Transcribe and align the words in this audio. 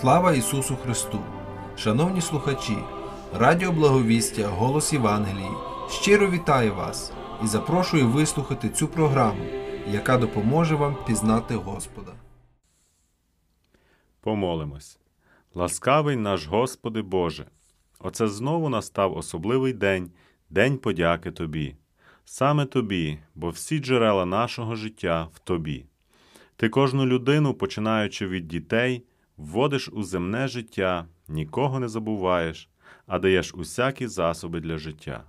Слава 0.00 0.32
Ісусу 0.32 0.76
Христу! 0.76 1.18
Шановні 1.76 2.20
слухачі, 2.20 2.76
Радіо 3.34 3.72
Благовістя, 3.72 4.48
Голос 4.48 4.92
Євангелії 4.92 5.50
щиро 5.90 6.30
вітаю 6.30 6.74
вас 6.74 7.12
і 7.44 7.46
запрошую 7.46 8.08
вислухати 8.08 8.68
цю 8.68 8.88
програму, 8.88 9.44
яка 9.88 10.18
допоможе 10.18 10.74
вам 10.74 10.96
пізнати 11.06 11.54
Господа. 11.54 12.12
Помолимось. 14.20 14.98
Ласкавий 15.54 16.16
наш 16.16 16.46
Господи 16.46 17.02
Боже, 17.02 17.46
оце 17.98 18.28
знову 18.28 18.68
настав 18.68 19.16
особливий 19.16 19.72
день, 19.72 20.10
День 20.50 20.78
подяки 20.78 21.30
Тобі, 21.30 21.76
саме 22.24 22.66
Тобі, 22.66 23.18
бо 23.34 23.50
всі 23.50 23.78
джерела 23.78 24.24
нашого 24.24 24.74
життя 24.74 25.28
в 25.34 25.38
Тобі. 25.38 25.86
Ти 26.56 26.68
кожну 26.68 27.06
людину, 27.06 27.54
починаючи 27.54 28.26
від 28.26 28.48
дітей, 28.48 29.04
вводиш 29.40 29.88
у 29.88 30.02
земне 30.02 30.48
життя, 30.48 31.06
нікого 31.28 31.80
не 31.80 31.88
забуваєш, 31.88 32.68
а 33.06 33.18
даєш 33.18 33.54
усякі 33.54 34.06
засоби 34.06 34.60
для 34.60 34.78
життя. 34.78 35.24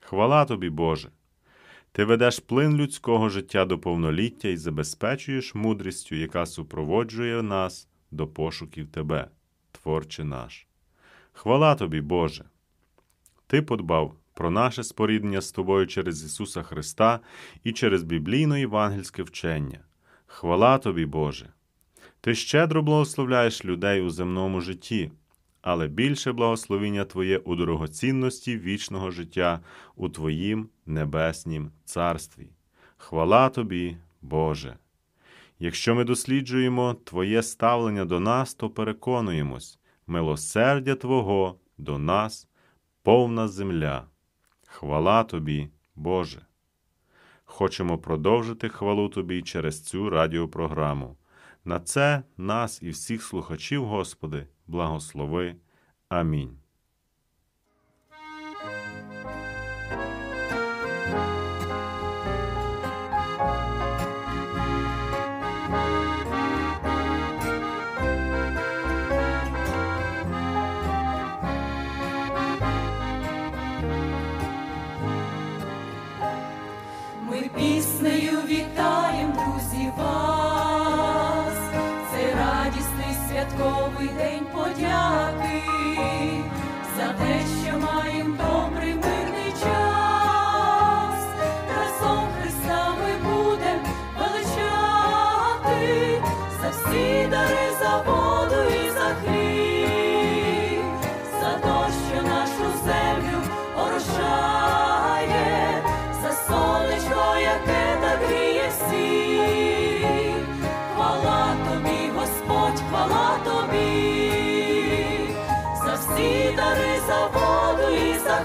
Хвала 0.00 0.44
тобі, 0.44 0.70
Боже! 0.70 1.10
Ти 1.92 2.04
ведеш 2.04 2.38
плин 2.38 2.76
людського 2.76 3.28
життя 3.28 3.64
до 3.64 3.78
повноліття 3.78 4.48
і 4.48 4.56
забезпечуєш 4.56 5.54
мудрістю, 5.54 6.14
яка 6.14 6.46
супроводжує 6.46 7.42
нас 7.42 7.88
до 8.10 8.26
пошуків 8.26 8.88
Тебе, 8.88 9.28
Творче 9.72 10.24
наш. 10.24 10.66
Хвала 11.32 11.74
тобі, 11.74 12.00
Боже! 12.00 12.44
Ти 13.46 13.62
подбав 13.62 14.14
про 14.34 14.50
наше 14.50 14.84
споріднення 14.84 15.40
з 15.40 15.52
Тобою 15.52 15.86
через 15.86 16.24
Ісуса 16.24 16.62
Христа 16.62 17.20
і 17.64 17.72
через 17.72 18.02
біблійно-євангельське 18.02 19.22
вчення. 19.22 19.80
Хвала 20.26 20.78
тобі, 20.78 21.06
Боже! 21.06 21.52
Ти 22.20 22.34
щедро 22.34 22.82
благословляєш 22.82 23.64
людей 23.64 24.02
у 24.02 24.10
земному 24.10 24.60
житті, 24.60 25.10
але 25.62 25.88
більше 25.88 26.32
благословіння 26.32 27.04
Твоє 27.04 27.38
у 27.38 27.56
дорогоцінності 27.56 28.58
вічного 28.58 29.10
життя 29.10 29.60
у 29.96 30.08
Твоїм 30.08 30.68
небеснім 30.86 31.70
царстві. 31.84 32.50
Хвала 32.96 33.48
тобі, 33.48 33.96
Боже! 34.22 34.76
Якщо 35.58 35.94
ми 35.94 36.04
досліджуємо 36.04 36.96
Твоє 37.04 37.42
ставлення 37.42 38.04
до 38.04 38.20
нас, 38.20 38.54
то 38.54 38.70
переконуємось, 38.70 39.78
милосердя 40.06 40.94
Твого 40.94 41.56
до 41.78 41.98
нас 41.98 42.48
повна 43.02 43.48
земля. 43.48 44.04
Хвала 44.66 45.24
тобі, 45.24 45.68
Боже! 45.94 46.40
Хочемо 47.44 47.98
продовжити 47.98 48.68
хвалу 48.68 49.08
Тобі 49.08 49.42
через 49.42 49.84
цю 49.84 50.10
радіопрограму. 50.10 51.16
На 51.64 51.80
це 51.80 52.22
нас 52.36 52.82
і 52.82 52.90
всіх 52.90 53.22
слухачів, 53.22 53.84
Господи, 53.84 54.46
благослови. 54.66 55.56
Амінь. 56.08 56.58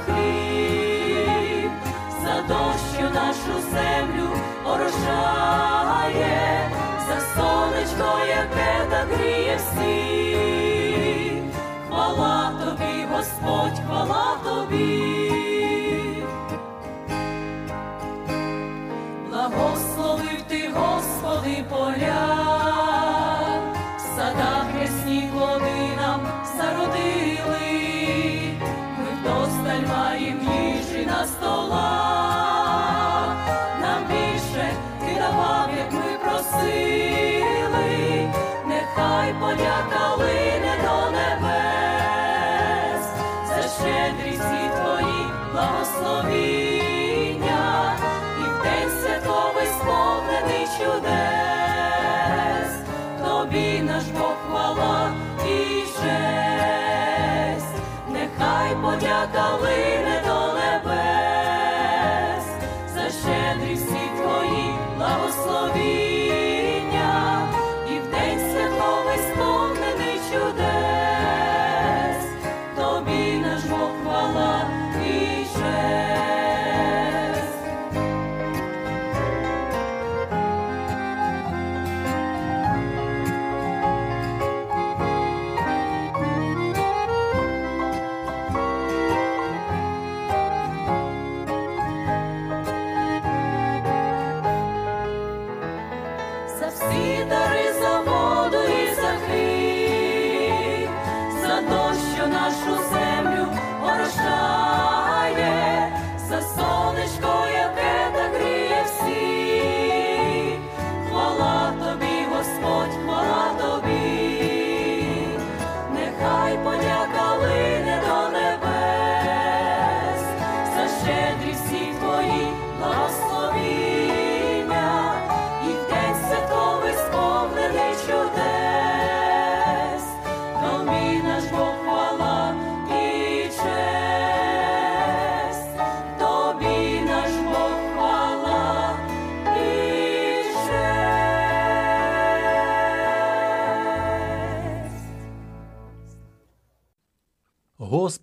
Хліб, 0.05 1.71
за 2.23 2.35
що 2.95 3.09
нашу 3.09 3.61
землю 3.71 4.29
орошає, 4.65 6.71
за 7.07 7.19
сонечко, 7.19 8.19
яке 8.27 8.85
так 8.89 9.07
гріє 9.11 9.57
всіх. 9.57 11.43
Хвала 11.89 12.51
тобі, 12.63 13.05
Господь, 13.11 13.79
хвала 13.87 14.37
тобі. 14.43 15.11
Благословив 19.29 20.41
ти, 20.47 20.69
Господи, 20.75 21.65
поля, 21.69 22.34
на 31.45 33.35
нам 33.81 34.03
більше 34.07 34.73
ти 34.99 35.15
давав, 35.19 35.69
як 35.77 35.91
ми 35.91 36.17
просили, 36.23 38.29
нехай 38.65 39.33
подяка 39.33 40.15
лине 40.17 40.77
до 40.83 41.11
небес, 41.11 43.03
за 43.47 43.61
щедрість 43.61 44.73
твої 44.75 45.21
благословіння. 45.51 47.63
І 48.39 48.41
в 48.43 48.63
день 48.63 48.89
святковий 49.01 49.67
сповнений 49.67 50.65
чудес, 50.77 52.71
тобі 53.23 53.69
наш 53.81 54.03
Бог 54.03 54.35
хвала 54.47 55.13
і 55.47 55.49
нехай 58.09 58.75
подяка 58.81 59.55
лине 59.61 60.14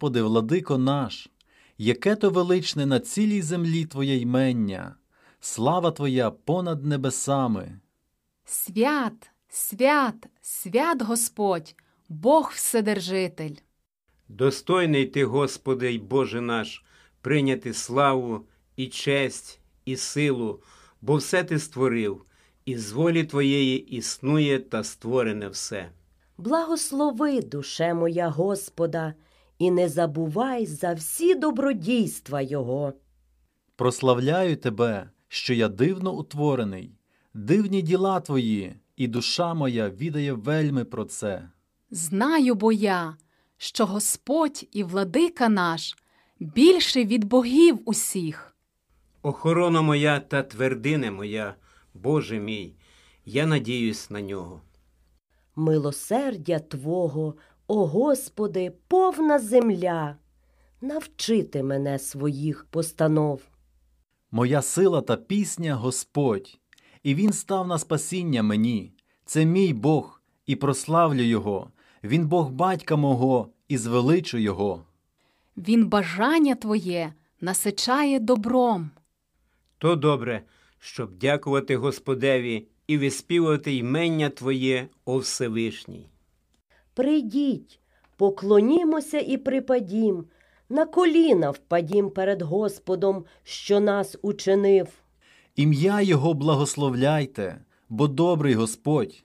Господи, 0.03 0.23
владико 0.23 0.79
наш, 0.79 1.29
яке 1.79 2.17
то 2.17 2.31
величне 2.31 2.87
на 2.87 3.01
цілій 3.01 3.43
землі 3.43 3.87
Твоє 3.87 4.19
ймення, 4.19 4.95
слава 5.41 5.91
Твоя 5.91 6.31
понад 6.31 6.85
небесами. 6.85 7.81
Свят, 8.45 9.31
свят, 9.49 10.15
свят 10.41 11.03
Господь, 11.03 11.75
Бог 12.13 12.53
Вседержитель. 12.55 13.57
Достойний 14.29 15.07
ти, 15.07 15.25
Господи 15.25 15.95
й 15.95 15.99
Боже 15.99 16.41
наш, 16.41 16.85
прийняти 17.21 17.75
славу 17.75 18.41
і 18.77 18.87
честь, 18.87 19.61
і 19.85 19.97
силу, 19.97 20.63
бо 21.01 21.17
все 21.17 21.45
ти 21.45 21.59
створив, 21.59 22.25
і 22.65 22.79
з 22.79 22.93
волі 22.93 23.25
Твоєї 23.25 23.79
існує 23.97 24.59
та 24.59 24.85
створене 24.85 25.49
все. 25.49 25.91
Благослови, 26.39 27.43
душе 27.43 27.95
моя 27.95 28.29
Господа, 28.29 29.15
і 29.59 29.71
не 29.71 29.89
забувай 29.89 30.67
за 30.67 30.95
всі 30.95 31.35
добродійства 31.35 32.41
Його. 32.41 32.93
Прославляю 33.77 34.57
Тебе, 34.57 35.11
що 35.29 35.55
я 35.55 35.69
дивно 35.69 36.15
утворений, 36.15 36.95
дивні 37.35 37.83
діла 37.83 38.21
Твої, 38.21 38.75
і 38.97 39.07
душа 39.09 39.55
моя 39.55 39.91
відає 39.91 40.33
вельми 40.33 40.85
про 40.85 41.05
це. 41.05 41.49
Знаю 41.95 42.55
бо 42.55 42.73
я, 42.73 43.17
що 43.57 43.87
Господь 43.87 44.69
і 44.73 44.85
владика 44.85 45.49
наш 45.49 45.97
більший 46.41 47.07
від 47.07 47.25
богів 47.25 47.79
усіх. 47.85 48.57
Охорона 49.23 49.83
моя 49.83 50.21
та 50.21 50.43
твердине 50.43 51.11
моя, 51.11 51.55
Боже 51.95 52.39
мій, 52.39 52.75
я 53.25 53.47
надіюсь 53.47 54.11
на 54.11 54.21
нього. 54.21 54.63
Милосердя 55.57 56.59
Твого, 56.59 57.35
о 57.67 57.87
Господи, 57.87 58.73
повна 58.89 59.39
земля. 59.39 60.17
Навчити 60.81 61.63
мене 61.63 61.99
своїх 61.99 62.67
постанов. 62.71 63.43
Моя 64.31 64.63
сила 64.63 65.01
та 65.01 65.17
пісня 65.17 65.75
Господь, 65.75 66.59
і 67.03 67.15
Він 67.15 67.33
став 67.33 67.67
на 67.67 67.79
спасіння 67.79 68.43
мені. 68.43 68.93
Це 69.25 69.45
мій 69.45 69.73
Бог, 69.73 70.23
і 70.47 70.57
прославлю 70.57 71.23
Його. 71.23 71.71
Він 72.05 72.27
Бог 72.27 72.51
батька 72.51 72.97
мого, 72.97 73.49
і 73.69 73.79
звеличу 73.79 74.39
Його. 74.39 74.85
Він 75.57 75.87
бажання 75.87 76.55
твоє 76.55 77.13
насичає 77.41 78.21
добром. 78.21 78.91
То 79.79 79.97
добре, 79.97 80.43
щоб 80.79 81.17
дякувати 81.19 81.77
Господеві 81.77 82.67
і 82.87 82.99
виспівувати 82.99 83.75
ймення 83.75 84.29
Твоє, 84.29 84.89
о 85.05 85.19
Всевишній. 85.19 86.07
Прийдіть, 86.95 87.81
поклонімося 88.17 89.19
і 89.19 89.37
припадім, 89.37 90.25
на 90.69 90.87
коліна 90.87 91.51
впадім 91.51 92.11
перед 92.11 92.43
Господом, 92.43 93.25
що 93.43 93.81
нас 93.81 94.17
учинив. 94.23 94.89
Ім'я 95.57 96.01
Його 96.01 96.35
благословляйте, 96.35 97.65
бо 97.89 98.09
добрий 98.09 98.55
Господь, 98.55 99.25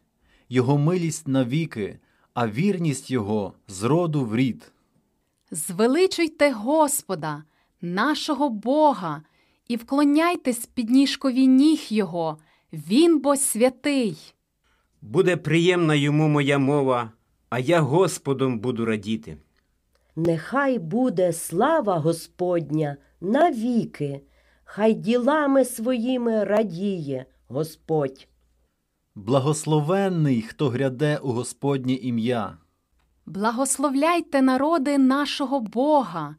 Його 0.50 0.78
милість 0.78 1.28
навіки, 1.28 2.00
а 2.38 2.48
вірність 2.48 3.12
Його 3.12 3.54
з 3.68 3.84
роду 3.84 4.26
в 4.26 4.36
рід. 4.36 4.72
Звеличуйте 5.52 6.52
Господа, 6.52 7.44
нашого 7.82 8.50
Бога, 8.50 9.22
і 9.68 9.76
вклоняйтесь 9.76 10.66
під 10.66 10.90
ніжкові 10.90 11.48
ніг 11.48 11.86
Його, 11.90 12.38
Він 12.74 13.20
бо 13.20 13.36
святий. 13.36 14.34
Буде 15.02 15.38
приємна 15.38 15.96
йому 15.96 16.28
моя 16.28 16.58
мова, 16.58 17.12
а 17.50 17.60
я 17.60 17.82
Господом 17.82 18.60
буду 18.60 18.86
радіти. 18.86 19.38
Нехай 20.16 20.80
буде 20.80 21.34
слава 21.34 21.98
Господня 21.98 22.98
навіки, 23.22 24.22
хай 24.64 24.94
ділами 24.94 25.66
своїми 25.66 26.44
радіє 26.44 27.26
Господь. 27.48 28.28
Благословенний, 29.26 30.42
хто 30.42 30.70
гряде 30.70 31.18
у 31.18 31.32
Господнє 31.32 31.94
ім'я. 31.94 32.58
Благословляйте 33.26 34.42
народи 34.42 34.98
нашого 34.98 35.60
Бога, 35.60 36.36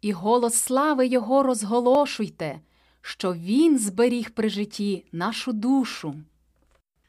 і 0.00 0.12
голос 0.12 0.54
слави 0.54 1.06
Його 1.06 1.42
розголошуйте, 1.42 2.60
що 3.00 3.34
Він 3.34 3.78
зберіг 3.78 4.30
при 4.30 4.48
житті 4.48 5.04
нашу 5.12 5.52
душу. 5.52 6.14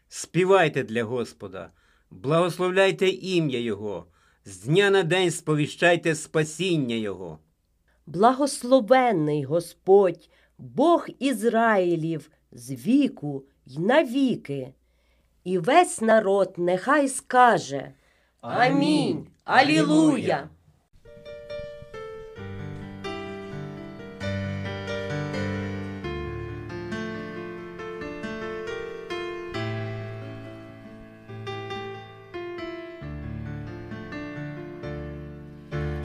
Співайте 0.10 0.84
для 0.84 1.04
Господа, 1.04 1.70
благословляйте 2.12 3.10
ім'я 3.10 3.60
Його, 3.60 4.06
з 4.46 4.64
дня 4.64 4.90
на 4.90 5.04
день 5.04 5.32
сповіщайте 5.32 6.16
спасіння 6.16 6.96
Його. 6.96 7.40
Благословенний 8.06 9.44
Господь, 9.44 10.30
Бог 10.58 11.08
Ізраїлів, 11.20 12.32
з 12.52 12.72
віку 12.72 13.44
й 13.66 13.80
навіки. 13.80 14.74
І 15.44 15.58
весь 15.58 16.02
народ 16.02 16.54
нехай 16.58 17.08
скаже 17.08 17.92
Амінь. 18.42 19.28
Алілуя. 19.44 20.50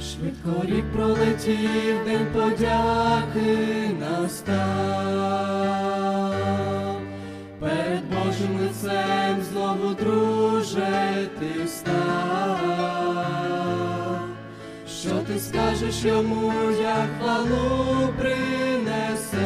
Швидко 0.01 0.63
рік 0.65 0.85
пролетів, 0.93 2.05
день 2.05 2.27
подяки 2.35 3.91
настав. 4.01 5.86
Божим 8.37 8.61
лицем 8.61 9.43
знову, 9.43 9.95
друже, 9.95 11.29
ти 11.39 11.65
встав. 11.65 12.61
Що 14.89 15.11
ти 15.11 15.39
скажеш 15.39 16.05
йому, 16.05 16.53
як 16.83 17.09
хвалу 17.21 18.09
принесеш? 18.19 19.37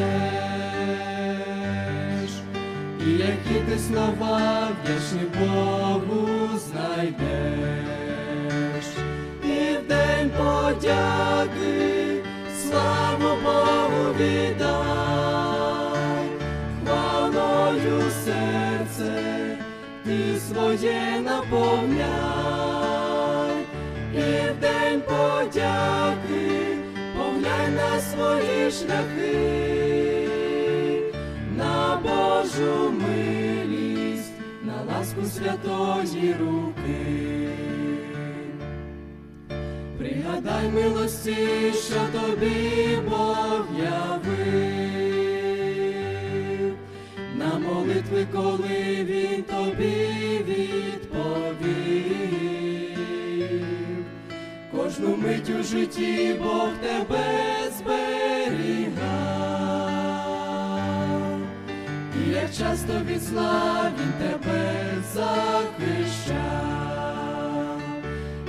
І 3.07 3.11
які 3.11 3.61
ти 3.69 3.79
слова 3.79 4.69
вдячні 4.83 5.29
Богу 5.39 6.29
знайдеш? 6.59 7.17
І 9.45 9.77
в 9.77 9.89
день 9.89 10.31
подяки 10.39 12.23
славу 12.63 13.37
Богу 13.45 14.15
віддай, 14.19 15.50
ти 20.11 20.41
своє 20.41 21.21
наповняй, 21.25 22.11
і 24.15 24.51
в 24.51 24.61
день 24.61 25.01
подяки 25.01 26.77
поглянь 27.17 27.75
на 27.75 28.01
свої 28.01 28.71
шляхи, 28.71 29.41
на 31.57 32.01
Божу 32.03 32.93
милість, 32.93 34.33
на 34.63 34.83
ласку 34.93 35.25
святої 35.25 36.35
руки. 36.41 37.49
Пригадай 39.99 40.69
милості, 40.75 41.37
що 41.73 42.01
тобі 42.21 42.99
Бог 43.11 43.67
явив, 43.79 44.70
молитви, 47.75 48.27
коли 48.33 49.05
він 49.05 49.43
тобі 49.43 50.07
відповів, 50.49 51.11
кожну 54.77 55.17
мить 55.17 55.51
у 55.61 55.63
житті 55.63 56.37
Бог 56.43 56.69
тебе 56.83 57.25
зберігав, 57.79 59.01
і 62.27 62.31
як 62.31 62.55
часто 62.59 62.93
від 63.07 63.23
зла 63.23 63.93
він 64.01 64.13
тебе 64.29 64.75
захищав. 65.15 66.41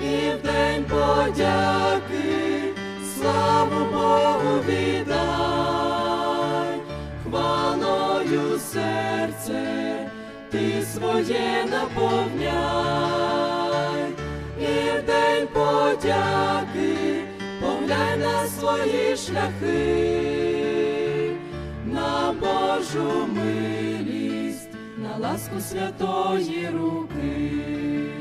І 0.03 0.29
в 0.29 0.41
день 0.43 0.83
подяки 0.83 2.73
славу 3.15 3.85
Богу 3.91 4.59
віддай, 4.67 5.01
хвалою 5.11 5.80
серце 8.61 9.61
ти 10.51 10.83
своє 10.93 11.65
наповняй, 11.71 13.21
і 14.59 14.91
в 14.97 15.05
день 15.05 15.47
подяки 15.53 17.23
поглянь 17.61 18.19
на 18.19 18.45
свої 18.47 19.17
шляхи, 19.17 20.51
на 21.85 22.35
Божу 22.39 23.27
милість, 23.27 24.69
на 24.97 25.17
ласку 25.17 25.59
святої 25.59 26.69
руки. 26.73 28.20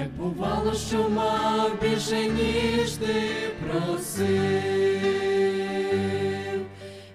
Як 0.00 0.10
бувало, 0.10 0.74
що 0.74 1.08
мав 1.10 1.70
більше, 1.82 2.26
ніж 2.26 2.90
ти 2.90 3.32
просив, 3.60 4.30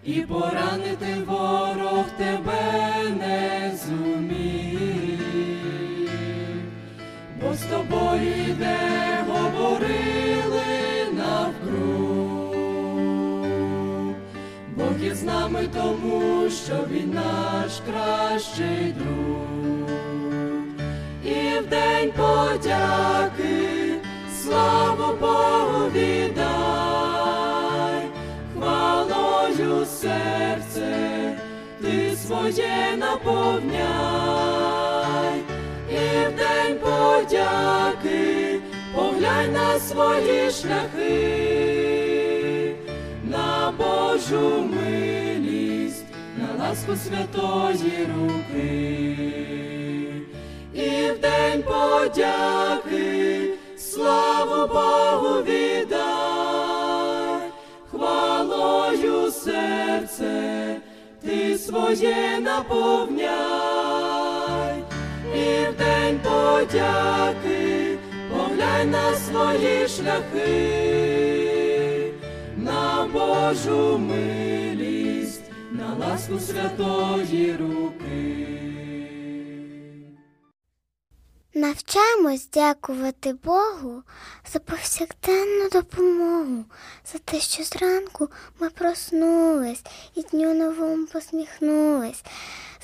і 0.03 0.21
поранити 0.21 1.15
ворог 1.27 2.05
тебе 2.17 2.93
не 3.19 3.71
зумів, 3.85 5.19
бо 7.41 7.53
з 7.53 7.61
тобою 7.61 8.43
йде, 8.49 8.77
говорили 9.27 10.63
навкруг. 11.13 12.55
Бог 14.75 14.99
є 15.03 15.15
з 15.15 15.23
нами 15.23 15.67
тому, 15.73 16.49
що 16.49 16.85
він 16.91 17.13
наш 17.13 17.81
кращий 17.87 18.91
друг. 18.91 19.54
В 21.55 21.67
день 21.67 22.11
подяки 22.11 23.93
славу 24.43 25.13
Богу 25.21 25.89
віддай, 25.95 26.41
хвалою 28.53 29.85
серце 29.85 31.37
ти 31.81 32.15
своє 32.15 32.97
наповняй, 32.97 33.85
і 35.89 35.93
в 36.27 36.35
день 36.35 36.79
подяки 36.81 38.59
поглянь 38.95 39.53
на 39.53 39.79
свої 39.79 40.51
шляхи, 40.51 41.95
на 43.23 43.73
Божу 43.77 44.69
милість, 44.75 46.05
на 46.37 46.53
ласку 46.65 46.95
святої 46.95 48.07
руки. 48.15 49.55
І 50.75 51.11
в 51.11 51.19
день 51.19 51.63
подяки. 51.63 53.49
Славу 53.77 54.67
Богу 54.73 55.41
віддай, 55.43 55.91
хвалою 57.91 59.31
серце 59.31 60.75
ти 61.21 61.57
своє 61.57 62.39
наповняй, 62.41 63.33
і 65.35 65.65
в 65.65 65.73
день 65.77 66.19
подяки 66.23 67.97
поглянь 68.29 68.91
на 68.91 69.13
свої 69.13 69.87
шляхи, 69.87 70.53
на 72.57 73.07
Божу 73.13 73.97
милість, 73.97 75.51
на 75.71 75.93
ласку 76.05 76.39
святої 76.39 77.55
руки. 77.59 78.94
Навчаємось 81.57 82.49
дякувати 82.53 83.33
Богу 83.33 84.03
за 84.53 84.59
повсякденну 84.59 85.69
допомогу, 85.69 86.65
за 87.13 87.19
те, 87.19 87.39
що 87.39 87.63
зранку 87.63 88.29
ми 88.59 88.69
проснулись 88.69 89.83
і 90.15 90.21
дню 90.21 90.53
новому 90.53 91.05
посміхнулись, 91.05 92.23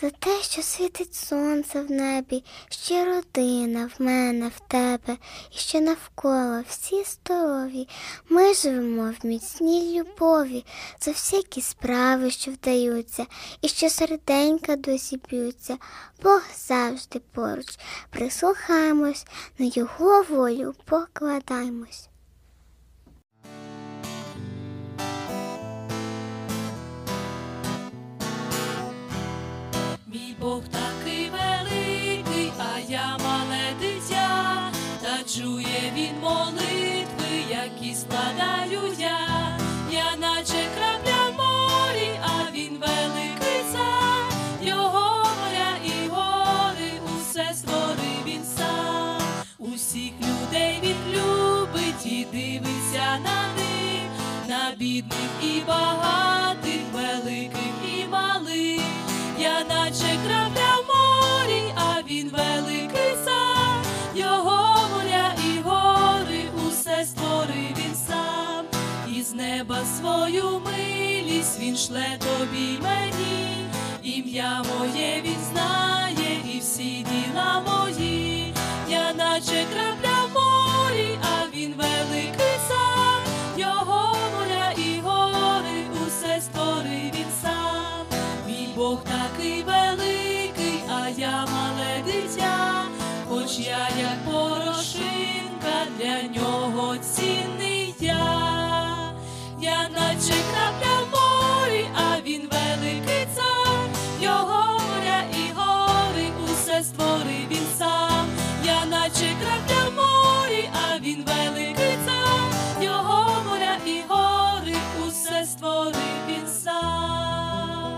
за 0.01 0.09
те, 0.09 0.41
що 0.43 0.61
світить 0.61 1.15
сонце 1.15 1.81
в 1.81 1.91
небі, 1.91 2.43
ще 2.69 3.05
родина 3.05 3.89
в 3.97 4.03
мене, 4.03 4.47
в 4.47 4.59
тебе, 4.59 5.17
і 5.51 5.57
що 5.57 5.81
навколо 5.81 6.63
всі 6.69 7.03
здорові. 7.03 7.87
Ми 8.29 8.53
живемо 8.53 9.13
в 9.21 9.25
міцній 9.25 9.99
любові 9.99 10.65
за 10.99 11.11
всякі 11.11 11.61
справи, 11.61 12.31
що 12.31 12.51
вдаються, 12.51 13.25
і 13.61 13.67
що 13.67 13.89
серденька 13.89 14.75
досі 14.75 15.21
б'ються. 15.29 15.77
Бог 16.23 16.41
завжди 16.55 17.21
поруч. 17.33 17.79
Прислухаємось, 18.09 19.25
на 19.57 19.65
його 19.75 20.23
волю 20.23 20.75
покладаємось. 20.85 22.10
Бог 30.41 30.63
такий 30.71 31.29
великий, 31.29 32.51
а 32.57 32.79
я 32.89 33.17
мале 33.23 33.75
дитя, 33.79 34.71
та 35.01 35.23
чує 35.23 35.93
він 35.95 36.19
молитви, 36.21 37.33
які 37.49 37.95
складаю 37.95 38.93
я, 38.99 39.19
я 39.91 40.15
наче 40.17 40.65
крапля 40.75 41.29
в 41.29 41.33
морі, 41.37 42.11
а 42.23 42.51
він 42.55 42.77
великий 42.79 43.63
цар, 43.71 44.33
його 44.61 45.25
моря 45.25 45.73
і 45.85 46.09
гори, 46.09 46.91
усе 47.15 47.53
створив 47.53 48.23
він 48.25 48.43
сам, 48.57 49.21
усіх 49.59 50.11
людей 50.19 50.79
він 50.83 50.97
любить 51.13 52.05
і 52.05 52.25
дивиться 52.31 53.19
на 53.23 53.47
них, 53.57 54.11
на 54.47 54.75
бідних 54.77 55.31
і 55.43 55.61
багатих, 55.67 56.50
наче 59.91 60.17
крапля 60.25 60.75
в 60.77 60.87
морі, 60.87 61.73
а 61.75 62.01
він 62.09 62.29
великий 62.29 63.15
сам, 63.25 63.83
його 64.15 64.89
моря 64.91 65.33
і 65.45 65.59
гори, 65.59 66.43
усе 66.67 67.05
створив 67.05 67.75
він 67.77 67.95
сам, 68.07 68.65
і 69.15 69.21
з 69.21 69.33
неба 69.33 69.77
свою 69.97 70.61
милість 70.65 71.59
він 71.59 71.77
шле 71.77 72.19
тобі 72.19 72.79
мені, 72.81 73.65
ім'я 74.03 74.63
моє 74.63 75.21
він 75.25 75.37
знає, 75.51 76.41
і 76.55 76.59
всі 76.59 77.05
діла 77.09 77.63
мої, 77.67 78.53
я 78.89 79.13
наче 79.13 79.65
крапля 79.73 80.25
в 80.25 80.33
морі, 80.33 81.19
а 81.21 81.55
він 81.55 81.73
великий 81.77 82.57
сам, 82.67 83.21
його 83.57 84.15
моря 84.35 84.71
і 84.77 84.99
гори, 84.99 85.85
усе 86.07 86.41
створив 86.41 87.11
він 87.13 87.31
сам. 87.41 87.71
Бог 88.81 89.03
такий 89.03 89.63
хоч 93.51 93.59
я 93.59 93.87
як 93.99 94.25
порошинка 94.25 95.87
для 95.97 96.41
нього 96.41 96.97
цінний 96.97 97.95
я, 97.99 99.13
я 99.61 99.89
наче 99.89 100.33
крапля 100.51 100.97
в 101.01 101.09
морі, 101.11 101.85
а 101.95 102.21
він 102.25 102.41
великий 102.41 103.27
цар, 103.35 103.89
його 104.21 104.79
моря 104.79 105.23
і 105.33 105.53
гори, 105.55 106.27
усе 106.43 106.83
створив 106.83 107.47
він 107.51 107.65
сам, 107.77 108.27
я 108.65 108.85
наче 108.85 109.35
крапля 109.41 109.89
в 109.89 109.93
морі, 109.95 110.69
а 110.73 110.99
він 110.99 111.25
великий 111.25 111.97
цар, 112.05 112.83
його 112.83 113.43
моря 113.49 113.77
і 113.85 114.01
гори, 114.07 114.75
усе 115.07 115.45
створив 115.45 115.95
він 116.29 116.47
сам. 116.47 117.91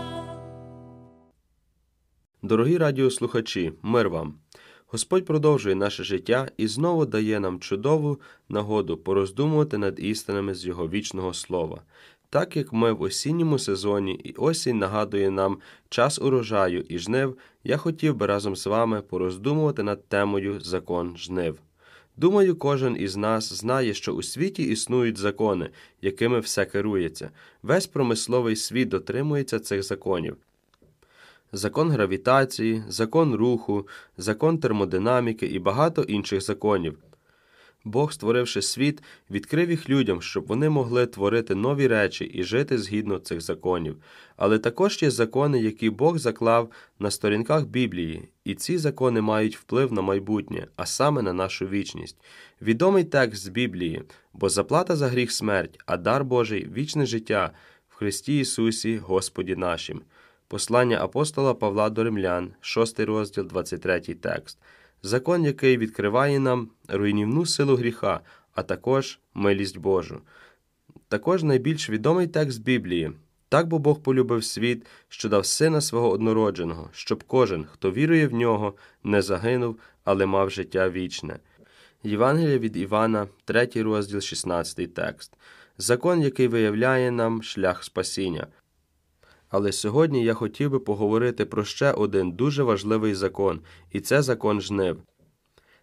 Дорогі 2.42 2.78
радіослухачі, 2.78 3.72
мир 3.82 4.10
вам! 4.10 4.43
Господь 4.86 5.24
продовжує 5.24 5.74
наше 5.74 6.04
життя 6.04 6.50
і 6.56 6.66
знову 6.66 7.06
дає 7.06 7.40
нам 7.40 7.60
чудову 7.60 8.20
нагоду 8.48 8.96
пороздумувати 8.96 9.78
над 9.78 10.00
істинами 10.00 10.54
з 10.54 10.66
Його 10.66 10.88
вічного 10.88 11.34
слова. 11.34 11.82
Так 12.30 12.56
як 12.56 12.72
ми 12.72 12.92
в 12.92 13.02
осінньому 13.02 13.58
сезоні 13.58 14.12
і 14.12 14.32
осінь 14.32 14.78
нагадує 14.78 15.30
нам 15.30 15.58
час 15.88 16.18
урожаю 16.18 16.84
і 16.88 16.98
жнив, 16.98 17.38
я 17.64 17.76
хотів 17.76 18.16
би 18.16 18.26
разом 18.26 18.56
з 18.56 18.66
вами 18.66 19.02
пороздумувати 19.02 19.82
над 19.82 20.08
темою 20.08 20.60
закон 20.60 21.16
жнив. 21.16 21.58
Думаю, 22.16 22.56
кожен 22.56 22.96
із 23.00 23.16
нас 23.16 23.52
знає, 23.52 23.94
що 23.94 24.12
у 24.12 24.22
світі 24.22 24.62
існують 24.62 25.18
закони, 25.18 25.70
якими 26.02 26.40
все 26.40 26.64
керується. 26.64 27.30
Весь 27.62 27.86
промисловий 27.86 28.56
світ 28.56 28.88
дотримується 28.88 29.60
цих 29.60 29.82
законів. 29.82 30.36
Закон 31.56 31.90
гравітації, 31.90 32.82
закон 32.88 33.34
руху, 33.34 33.88
закон 34.18 34.58
термодинаміки 34.58 35.46
і 35.46 35.58
багато 35.58 36.02
інших 36.02 36.40
законів. 36.40 36.98
Бог, 37.84 38.12
створивши 38.12 38.62
світ, 38.62 39.02
відкрив 39.30 39.70
їх 39.70 39.90
людям, 39.90 40.22
щоб 40.22 40.46
вони 40.46 40.68
могли 40.68 41.06
творити 41.06 41.54
нові 41.54 41.86
речі 41.86 42.24
і 42.24 42.44
жити 42.44 42.78
згідно 42.78 43.18
цих 43.18 43.40
законів. 43.40 43.96
Але 44.36 44.58
також 44.58 45.02
є 45.02 45.10
закони, 45.10 45.60
які 45.60 45.90
Бог 45.90 46.18
заклав 46.18 46.70
на 46.98 47.10
сторінках 47.10 47.66
Біблії, 47.66 48.28
і 48.44 48.54
ці 48.54 48.78
закони 48.78 49.20
мають 49.20 49.56
вплив 49.56 49.92
на 49.92 50.02
майбутнє, 50.02 50.66
а 50.76 50.86
саме 50.86 51.22
на 51.22 51.32
нашу 51.32 51.66
вічність. 51.66 52.16
Відомий 52.62 53.04
текст 53.04 53.42
з 53.42 53.48
Біблії, 53.48 54.02
бо 54.32 54.48
заплата 54.48 54.96
за 54.96 55.08
гріх 55.08 55.32
смерть, 55.32 55.78
а 55.86 55.96
дар 55.96 56.24
Божий 56.24 56.68
вічне 56.76 57.06
життя 57.06 57.50
в 57.88 57.94
Христі 57.94 58.38
Ісусі, 58.38 58.96
Господі 58.96 59.56
нашим. 59.56 60.02
Послання 60.54 61.04
апостола 61.04 61.54
Павла 61.54 61.90
до 61.90 62.04
Римлян, 62.04 62.50
6 62.60 63.00
розділ, 63.00 63.46
23 63.46 64.00
текст. 64.00 64.58
Закон, 65.02 65.44
який 65.44 65.76
відкриває 65.76 66.38
нам 66.38 66.68
руйнівну 66.88 67.46
силу 67.46 67.76
гріха, 67.76 68.20
а 68.54 68.62
також 68.62 69.18
милість 69.34 69.78
Божу. 69.78 70.20
Також 71.08 71.42
найбільш 71.42 71.90
відомий 71.90 72.26
текст 72.26 72.62
Біблії. 72.62 73.12
Так 73.48 73.66
бо 73.68 73.78
Бог 73.78 74.00
полюбив 74.00 74.44
світ, 74.44 74.86
що 75.08 75.28
дав 75.28 75.46
сина 75.46 75.80
свого 75.80 76.10
однородженого, 76.10 76.90
щоб 76.92 77.24
кожен, 77.24 77.66
хто 77.72 77.90
вірує 77.90 78.26
в 78.26 78.34
нього, 78.34 78.74
не 79.04 79.22
загинув, 79.22 79.78
але 80.04 80.26
мав 80.26 80.50
життя 80.50 80.90
вічне. 80.90 81.38
Євангелія 82.02 82.58
від 82.58 82.76
Івана, 82.76 83.28
3 83.44 83.68
розділ, 83.74 84.20
16 84.20 84.94
текст. 84.94 85.32
Закон, 85.78 86.22
який 86.22 86.48
виявляє 86.48 87.10
нам 87.10 87.42
шлях 87.42 87.84
спасіння. 87.84 88.46
Але 89.56 89.72
сьогодні 89.72 90.24
я 90.24 90.34
хотів 90.34 90.70
би 90.70 90.78
поговорити 90.78 91.44
про 91.44 91.64
ще 91.64 91.92
один 91.92 92.32
дуже 92.32 92.62
важливий 92.62 93.14
закон, 93.14 93.60
і 93.92 94.00
це 94.00 94.22
закон 94.22 94.60
жнив. 94.60 95.02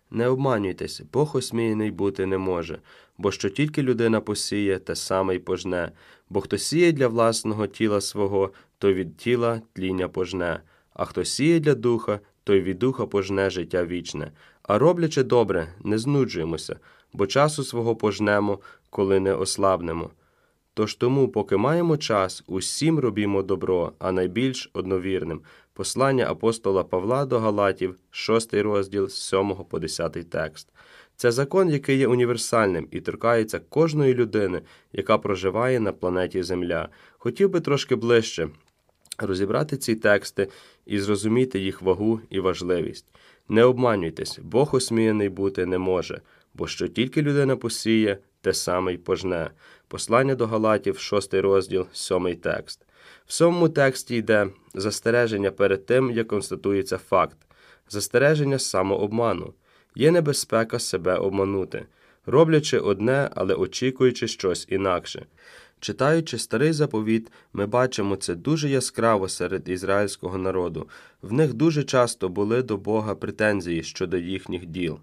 Не 0.09 0.27
обманюйтесь, 0.27 1.01
Бог 1.13 1.35
осміяний 1.35 1.91
бути 1.91 2.25
не 2.25 2.37
може, 2.37 2.79
бо 3.17 3.31
що 3.31 3.49
тільки 3.49 3.83
людина 3.83 4.21
посіє, 4.21 4.79
те 4.79 4.95
саме 4.95 5.35
й 5.35 5.39
пожне, 5.39 5.91
бо 6.29 6.41
хто 6.41 6.57
сіє 6.57 6.91
для 6.91 7.07
власного 7.07 7.67
тіла 7.67 8.01
свого, 8.01 8.51
то 8.77 8.93
від 8.93 9.17
тіла 9.17 9.61
тління 9.73 10.07
пожне, 10.07 10.61
а 10.93 11.05
хто 11.05 11.25
сіє 11.25 11.59
для 11.59 11.75
духа, 11.75 12.19
той 12.43 12.61
від 12.61 12.79
духа 12.79 13.05
пожне 13.05 13.49
життя 13.49 13.85
вічне. 13.85 14.31
А 14.63 14.77
роблячи 14.77 15.23
добре, 15.23 15.73
не 15.83 15.97
знуджуємося, 15.97 16.79
бо 17.13 17.27
часу 17.27 17.63
свого 17.63 17.95
пожнемо, 17.95 18.59
коли 18.89 19.19
не 19.19 19.33
ослабнемо. 19.33 20.09
Тож 20.73 20.95
тому, 20.95 21.29
поки 21.29 21.57
маємо 21.57 21.97
час, 21.97 22.43
усім 22.47 22.99
робімо 22.99 23.43
добро, 23.43 23.93
а 23.99 24.11
найбільш 24.11 24.69
одновірним. 24.73 25.41
Послання 25.73 26.25
апостола 26.31 26.83
Павла 26.83 27.25
до 27.25 27.39
Галатів, 27.39 27.95
6 28.11 28.53
розділ 28.53 29.07
з 29.07 29.15
7 29.15 29.55
по 29.69 29.79
10 29.79 30.29
текст. 30.29 30.67
Це 31.15 31.31
закон, 31.31 31.69
який 31.69 31.97
є 31.97 32.07
універсальним 32.07 32.87
і 32.91 33.01
торкається 33.01 33.59
кожної 33.59 34.13
людини, 34.13 34.61
яка 34.93 35.17
проживає 35.17 35.79
на 35.79 35.91
планеті 35.91 36.43
Земля. 36.43 36.89
Хотів 37.17 37.49
би 37.49 37.59
трошки 37.59 37.95
ближче 37.95 38.49
розібрати 39.17 39.77
ці 39.77 39.95
тексти 39.95 40.47
і 40.85 40.99
зрозуміти 40.99 41.59
їх 41.59 41.81
вагу 41.81 42.19
і 42.29 42.39
важливість. 42.39 43.05
Не 43.49 43.63
обманюйтесь, 43.63 44.39
Бог 44.43 44.75
осміяний 44.75 45.29
бути 45.29 45.65
не 45.65 45.77
може, 45.77 46.21
бо 46.53 46.67
що 46.67 46.87
тільки 46.87 47.21
людина 47.21 47.55
посіє, 47.55 48.17
те 48.41 48.53
саме 48.53 48.93
й 48.93 48.97
пожне. 48.97 49.51
Послання 49.91 50.35
до 50.35 50.47
Галатів, 50.47 50.99
6 50.99 51.33
розділ, 51.33 51.85
7 51.93 52.35
текст. 52.35 52.85
В 53.25 53.33
сьомому 53.33 53.69
тексті 53.69 54.15
йде 54.15 54.47
застереження 54.73 55.51
перед 55.51 55.85
тим, 55.85 56.11
як 56.11 56.27
констатується 56.27 56.97
факт, 56.97 57.37
застереження 57.89 58.59
самообману. 58.59 59.53
Є 59.95 60.11
небезпека 60.11 60.79
себе 60.79 61.15
обманути, 61.15 61.85
роблячи 62.25 62.79
одне, 62.79 63.29
але 63.35 63.53
очікуючи 63.53 64.27
щось 64.27 64.67
інакше. 64.69 65.25
Читаючи 65.79 66.37
старий 66.37 66.73
заповіт, 66.73 67.31
ми 67.53 67.65
бачимо 67.65 68.15
це 68.15 68.35
дуже 68.35 68.69
яскраво 68.69 69.29
серед 69.29 69.69
ізраїльського 69.69 70.37
народу. 70.37 70.89
В 71.21 71.33
них 71.33 71.53
дуже 71.53 71.83
часто 71.83 72.29
були 72.29 72.63
до 72.63 72.77
Бога 72.77 73.15
претензії 73.15 73.83
щодо 73.83 74.17
їхніх 74.17 74.65
діл. 74.65 74.99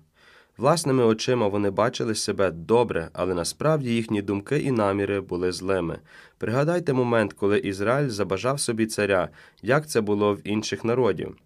Власними 0.58 1.04
очима 1.04 1.48
вони 1.48 1.70
бачили 1.70 2.14
себе 2.14 2.50
добре, 2.50 3.10
але 3.12 3.34
насправді 3.34 3.94
їхні 3.94 4.22
думки 4.22 4.58
і 4.58 4.70
наміри 4.70 5.20
були 5.20 5.52
злими. 5.52 5.98
Пригадайте 6.38 6.92
момент, 6.92 7.32
коли 7.32 7.58
Ізраїль 7.58 8.08
забажав 8.08 8.60
собі 8.60 8.86
царя, 8.86 9.28
як 9.62 9.88
це 9.88 10.00
було 10.00 10.34
в 10.34 10.48
інших 10.48 10.84
народів. 10.84 11.36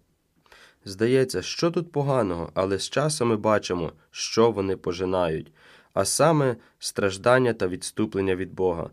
Здається, 0.85 1.41
що 1.41 1.71
тут 1.71 1.91
поганого, 1.91 2.51
але 2.53 2.79
з 2.79 2.89
часом 2.89 3.29
ми 3.29 3.37
бачимо, 3.37 3.91
що 4.11 4.51
вони 4.51 4.77
пожинають, 4.77 5.51
а 5.93 6.05
саме 6.05 6.55
страждання 6.79 7.53
та 7.53 7.67
відступлення 7.67 8.35
від 8.35 8.53
Бога. 8.53 8.89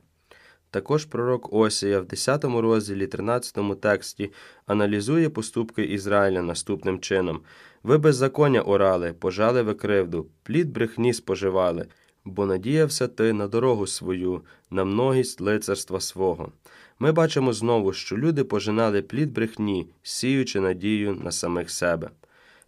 Також 0.71 1.05
пророк 1.05 1.53
Осія 1.53 2.01
в 2.01 2.05
10 2.05 2.45
розділі 2.45 3.07
13 3.07 3.81
тексті 3.81 4.33
аналізує 4.67 5.31
поступки 5.31 5.85
Ізраїля 5.85 6.43
наступним 6.43 7.01
чином: 7.01 7.41
ви 7.83 7.99
беззаконня 7.99 8.63
орали, 8.63 9.13
пожали 9.13 9.63
ви 9.63 9.75
кривду, 9.75 10.27
плід 10.43 10.73
брехні 10.73 11.15
споживали, 11.15 11.87
бо 12.25 12.47
надіявся 12.47 13.09
ти 13.09 13.33
на 13.33 13.49
дорогу 13.49 13.87
свою, 13.87 14.43
на 14.71 14.85
многість 14.85 15.41
лицарства 15.41 16.01
свого. 16.01 16.53
Ми 16.99 17.13
бачимо 17.13 17.53
знову, 17.53 17.93
що 17.93 18.17
люди 18.17 18.45
пожинали 18.45 19.03
плід 19.03 19.33
брехні, 19.33 19.87
сіючи 20.03 20.61
надію 20.61 21.15
на 21.15 21.31
самих 21.33 21.71
себе. 21.71 22.11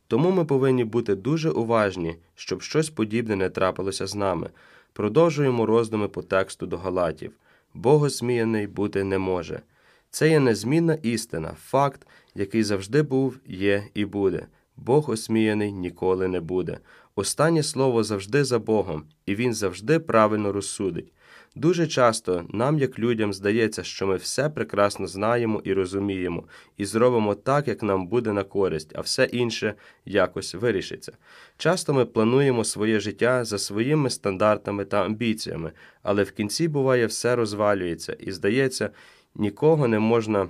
Тому 0.06 0.30
ми 0.30 0.44
повинні 0.44 0.84
бути 0.84 1.14
дуже 1.14 1.50
уважні, 1.50 2.16
щоб 2.34 2.62
щось 2.62 2.90
подібне 2.90 3.36
не 3.36 3.50
трапилося 3.50 4.06
з 4.06 4.14
нами. 4.14 4.50
Продовжуємо 4.92 5.66
роздуми 5.66 6.08
по 6.08 6.22
тексту 6.22 6.66
до 6.66 6.78
Галатів. 6.78 7.32
Бог 7.74 8.02
осміяний 8.02 8.66
бути 8.66 9.04
не 9.04 9.18
може. 9.18 9.62
Це 10.10 10.30
є 10.30 10.40
незмінна 10.40 10.94
істина, 10.94 11.56
факт, 11.64 12.06
який 12.34 12.62
завжди 12.62 13.02
був, 13.02 13.38
є 13.46 13.84
і 13.94 14.04
буде. 14.04 14.46
Бог 14.84 15.10
осміяний 15.10 15.72
ніколи 15.72 16.28
не 16.28 16.40
буде. 16.40 16.78
Останнє 17.14 17.62
слово 17.62 18.04
завжди 18.04 18.44
за 18.44 18.58
Богом, 18.58 19.04
і 19.26 19.34
Він 19.34 19.54
завжди 19.54 19.98
правильно 19.98 20.52
розсудить. 20.52 21.12
Дуже 21.54 21.86
часто 21.86 22.44
нам, 22.48 22.78
як 22.78 22.98
людям, 22.98 23.32
здається, 23.32 23.82
що 23.82 24.06
ми 24.06 24.16
все 24.16 24.50
прекрасно 24.50 25.06
знаємо 25.06 25.60
і 25.64 25.72
розуміємо, 25.72 26.44
і 26.76 26.84
зробимо 26.84 27.34
так, 27.34 27.68
як 27.68 27.82
нам 27.82 28.06
буде 28.06 28.32
на 28.32 28.44
користь, 28.44 28.92
а 28.94 29.00
все 29.00 29.24
інше 29.24 29.74
якось 30.04 30.54
вирішиться. 30.54 31.12
Часто 31.56 31.94
ми 31.94 32.04
плануємо 32.04 32.64
своє 32.64 33.00
життя 33.00 33.44
за 33.44 33.58
своїми 33.58 34.10
стандартами 34.10 34.84
та 34.84 35.04
амбіціями, 35.04 35.72
але 36.02 36.22
в 36.22 36.32
кінці 36.32 36.68
буває 36.68 37.06
все 37.06 37.36
розвалюється, 37.36 38.12
і 38.12 38.32
здається, 38.32 38.90
нікого 39.34 39.88
не 39.88 39.98
можна 39.98 40.48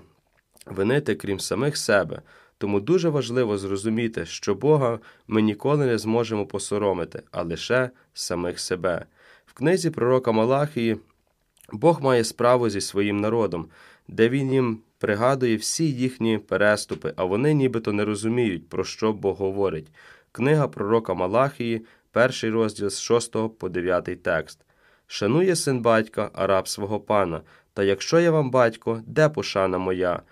винити, 0.67 1.15
крім 1.15 1.41
самих 1.41 1.77
себе. 1.77 2.23
Тому 2.63 2.81
дуже 2.81 3.09
важливо 3.09 3.59
зрозуміти, 3.59 4.27
що 4.27 4.55
Бога 4.55 4.99
ми 5.27 5.43
ніколи 5.43 5.87
не 5.87 5.99
зможемо 5.99 6.47
посоромити, 6.47 7.23
а 7.31 7.43
лише 7.43 7.91
самих 8.15 8.61
себе. 8.61 9.07
В 9.47 9.53
книзі 9.53 9.91
пророка 9.91 10.33
Малахії 10.33 10.97
Бог 11.73 12.03
має 12.03 12.25
справу 12.25 12.71
зі 12.71 12.81
своїм 12.81 13.21
народом, 13.21 13.69
де 14.09 14.29
він 14.29 14.53
їм 14.53 14.79
пригадує 14.99 15.57
всі 15.57 15.93
їхні 15.93 16.39
переступи, 16.39 17.13
а 17.17 17.25
вони 17.25 17.55
нібито 17.55 17.93
не 17.93 18.05
розуміють, 18.05 18.69
про 18.69 18.85
що 18.85 19.13
Бог 19.13 19.37
говорить. 19.37 19.93
Книга 20.33 20.69
пророка 20.69 21.15
Малахії, 21.15 21.85
перший 22.13 22.51
розділ 22.51 22.91
з 22.91 23.01
6 23.01 23.37
по 23.59 23.69
9 23.69 24.23
текст. 24.23 24.59
Шанує 25.07 25.57
син 25.57 25.81
батька, 25.81 26.31
а 26.35 26.47
раб 26.47 26.69
свого 26.69 27.01
пана. 27.01 27.41
Та 27.75 27.83
якщо 27.83 28.21
я 28.21 28.31
вам 28.31 28.51
батько, 28.51 29.03
де 29.07 29.29
пошана 29.29 29.79
моя? 29.79 30.23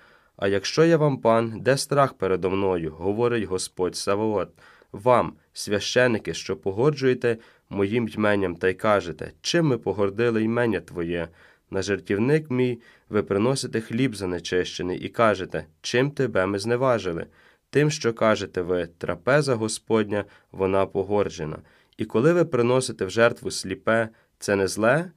А 0.41 0.49
якщо 0.49 0.85
я 0.85 0.97
вам 0.97 1.19
пан, 1.19 1.61
де 1.61 1.77
страх 1.77 2.15
передо 2.15 2.51
мною, 2.51 2.95
говорить 2.99 3.45
Господь 3.45 3.97
Саваот. 3.97 4.49
Вам, 4.93 5.33
священики, 5.53 6.35
що 6.35 6.57
погоджуєте 6.57 7.37
моїм 7.71 8.09
йменням 8.09 8.57
та 8.57 8.69
й 8.69 8.75
кажете, 8.75 9.33
чим 9.41 9.67
ми 9.67 9.79
погордили 9.79 10.43
ймення 10.43 10.81
Твоє? 10.81 11.29
На 11.71 11.83
жертівник 11.83 12.51
мій 12.51 12.81
ви 13.09 13.23
приносите 13.23 13.81
хліб 13.81 14.17
занечищений 14.17 14.99
і 14.99 15.09
кажете, 15.09 15.67
чим 15.81 16.11
тебе 16.11 16.47
ми 16.47 16.59
зневажили? 16.59 17.27
Тим, 17.71 17.91
що 17.91 18.13
кажете 18.13 18.63
ви, 18.63 18.89
трапеза 18.99 19.55
Господня, 19.55 20.25
вона 20.53 20.87
погорджена. 20.87 21.59
І 21.97 22.05
коли 22.05 22.33
ви 22.33 22.45
приносите 22.45 23.05
в 23.05 23.11
жертву 23.11 23.51
сліпе, 23.51 24.09
це 24.39 24.57
не 24.57 24.69
зле? 24.69 25.11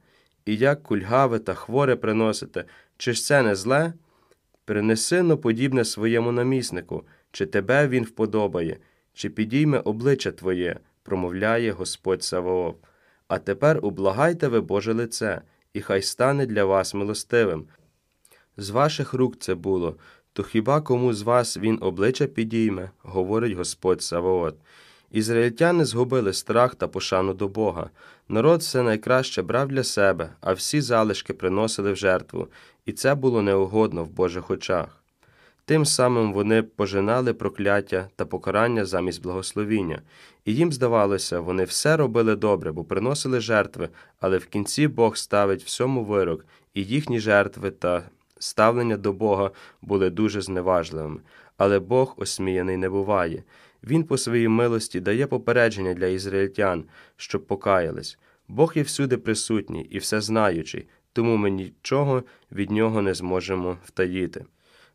І 0.46 0.56
як 0.56 0.82
кульгаве 0.82 1.38
та 1.38 1.54
хворе 1.54 1.96
приносите, 1.96 2.64
чи 2.96 3.12
ж 3.12 3.24
це 3.24 3.42
не 3.42 3.54
зле? 3.54 3.92
Принеси 4.64 5.22
но 5.22 5.38
подібне 5.38 5.84
своєму 5.84 6.32
наміснику, 6.32 7.04
чи 7.32 7.46
тебе 7.46 7.88
він 7.88 8.04
вподобає, 8.04 8.78
чи 9.12 9.30
підійме 9.30 9.78
обличчя 9.78 10.32
Твоє, 10.32 10.76
промовляє 11.02 11.72
Господь 11.72 12.22
Саваоф. 12.22 12.76
А 13.28 13.38
тепер 13.38 13.78
ублагайте 13.82 14.48
ви 14.48 14.60
Боже 14.60 14.92
лице, 14.92 15.42
і 15.72 15.80
хай 15.80 16.02
стане 16.02 16.46
для 16.46 16.64
вас 16.64 16.94
милостивим. 16.94 17.66
З 18.56 18.70
ваших 18.70 19.14
рук 19.14 19.36
це 19.38 19.54
було, 19.54 19.96
то 20.32 20.42
хіба 20.42 20.80
кому 20.80 21.12
з 21.12 21.22
вас 21.22 21.56
він 21.56 21.78
обличчя 21.80 22.26
підійме, 22.26 22.90
говорить 23.02 23.52
Господь 23.56 24.02
Саваот. 24.02 24.56
Ізраїльтяни 25.14 25.84
згубили 25.84 26.32
страх 26.32 26.74
та 26.74 26.88
пошану 26.88 27.34
до 27.34 27.48
Бога. 27.48 27.90
Народ 28.28 28.60
все 28.60 28.82
найкраще 28.82 29.42
брав 29.42 29.68
для 29.68 29.84
себе, 29.84 30.30
а 30.40 30.52
всі 30.52 30.80
залишки 30.80 31.34
приносили 31.34 31.92
в 31.92 31.96
жертву, 31.96 32.48
і 32.86 32.92
це 32.92 33.14
було 33.14 33.42
неугодно 33.42 34.04
в 34.04 34.10
Божих 34.10 34.50
очах. 34.50 35.02
Тим 35.64 35.84
самим 35.84 36.32
вони 36.32 36.62
пожинали 36.62 37.34
прокляття 37.34 38.08
та 38.16 38.24
покарання 38.24 38.84
замість 38.84 39.22
благословіння, 39.22 40.02
і 40.44 40.54
їм 40.54 40.72
здавалося, 40.72 41.40
вони 41.40 41.64
все 41.64 41.96
робили 41.96 42.36
добре, 42.36 42.72
бо 42.72 42.84
приносили 42.84 43.40
жертви, 43.40 43.88
але 44.20 44.38
в 44.38 44.46
кінці 44.46 44.88
Бог 44.88 45.16
ставить 45.16 45.64
всьому 45.64 46.04
вирок, 46.04 46.44
і 46.74 46.84
їхні 46.84 47.20
жертви 47.20 47.70
та 47.70 48.02
ставлення 48.38 48.96
до 48.96 49.12
Бога 49.12 49.50
були 49.82 50.10
дуже 50.10 50.40
зневажливими. 50.40 51.20
Але 51.56 51.78
Бог 51.78 52.14
осміяний 52.16 52.76
не 52.76 52.90
буває. 52.90 53.42
Він 53.86 54.04
по 54.04 54.18
своїй 54.18 54.48
милості 54.48 55.00
дає 55.00 55.26
попередження 55.26 55.94
для 55.94 56.06
ізраїльтян, 56.06 56.84
щоб 57.16 57.46
покаялись. 57.46 58.18
Бог 58.48 58.72
є 58.76 58.82
всюди 58.82 59.16
присутній 59.16 59.82
і 59.90 59.98
всезнаючий, 59.98 60.88
тому 61.12 61.36
ми 61.36 61.50
нічого 61.50 62.22
від 62.52 62.70
нього 62.70 63.02
не 63.02 63.14
зможемо 63.14 63.78
втаїти. 63.84 64.44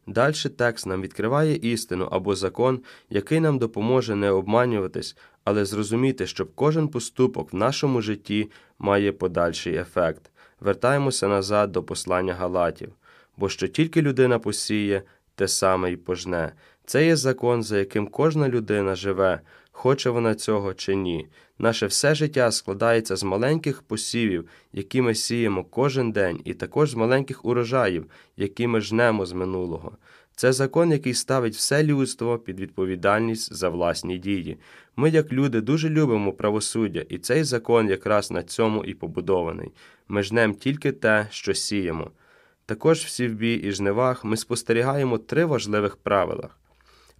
Далі 0.07 0.33
текст 0.57 0.85
нам 0.85 1.01
відкриває 1.01 1.55
істину 1.55 2.07
або 2.11 2.35
закон, 2.35 2.79
який 3.09 3.39
нам 3.39 3.59
допоможе 3.59 4.15
не 4.15 4.31
обманюватись, 4.31 5.17
але 5.43 5.65
зрозуміти, 5.65 6.27
щоб 6.27 6.51
кожен 6.55 6.87
поступок 6.87 7.53
в 7.53 7.55
нашому 7.55 8.01
житті 8.01 8.51
має 8.79 9.11
подальший 9.11 9.75
ефект. 9.75 10.31
Вертаємося 10.59 11.27
назад 11.27 11.71
до 11.71 11.83
послання 11.83 12.33
Галатів, 12.33 12.93
бо 13.37 13.49
що 13.49 13.67
тільки 13.67 14.01
людина 14.01 14.39
посіє, 14.39 15.03
те 15.35 15.47
саме 15.47 15.91
й 15.91 15.97
пожне. 15.97 16.51
Це 16.89 17.05
є 17.05 17.15
закон, 17.15 17.63
за 17.63 17.77
яким 17.77 18.07
кожна 18.07 18.49
людина 18.49 18.95
живе, 18.95 19.41
хоче 19.71 20.09
вона 20.09 20.35
цього 20.35 20.73
чи 20.73 20.95
ні. 20.95 21.27
Наше 21.59 21.85
все 21.85 22.15
життя 22.15 22.51
складається 22.51 23.15
з 23.15 23.23
маленьких 23.23 23.81
посівів, 23.81 24.47
які 24.73 25.01
ми 25.01 25.15
сіємо 25.15 25.63
кожен 25.63 26.11
день, 26.11 26.41
і 26.45 26.53
також 26.53 26.91
з 26.91 26.95
маленьких 26.95 27.45
урожаїв, 27.45 28.05
які 28.37 28.67
ми 28.67 28.81
жнемо 28.81 29.25
з 29.25 29.33
минулого. 29.33 29.97
Це 30.35 30.53
закон, 30.53 30.91
який 30.91 31.13
ставить 31.13 31.55
все 31.55 31.83
людство 31.83 32.39
під 32.39 32.59
відповідальність 32.59 33.53
за 33.53 33.69
власні 33.69 34.17
дії. 34.17 34.57
Ми, 34.95 35.09
як 35.09 35.33
люди, 35.33 35.61
дуже 35.61 35.89
любимо 35.89 36.33
правосуддя, 36.33 37.05
і 37.09 37.17
цей 37.17 37.43
закон 37.43 37.89
якраз 37.89 38.31
на 38.31 38.43
цьому 38.43 38.85
і 38.85 38.93
побудований. 38.93 39.71
Ми 40.07 40.23
жнем 40.23 40.53
тільки 40.53 40.91
те, 40.91 41.27
що 41.29 41.53
сіємо. 41.53 42.11
Також 42.65 42.99
в 42.99 43.09
сівбі 43.09 43.53
і 43.53 43.71
жнивах 43.71 44.25
ми 44.25 44.37
спостерігаємо 44.37 45.17
три 45.17 45.45
важливих 45.45 45.95
правилах. 45.95 46.59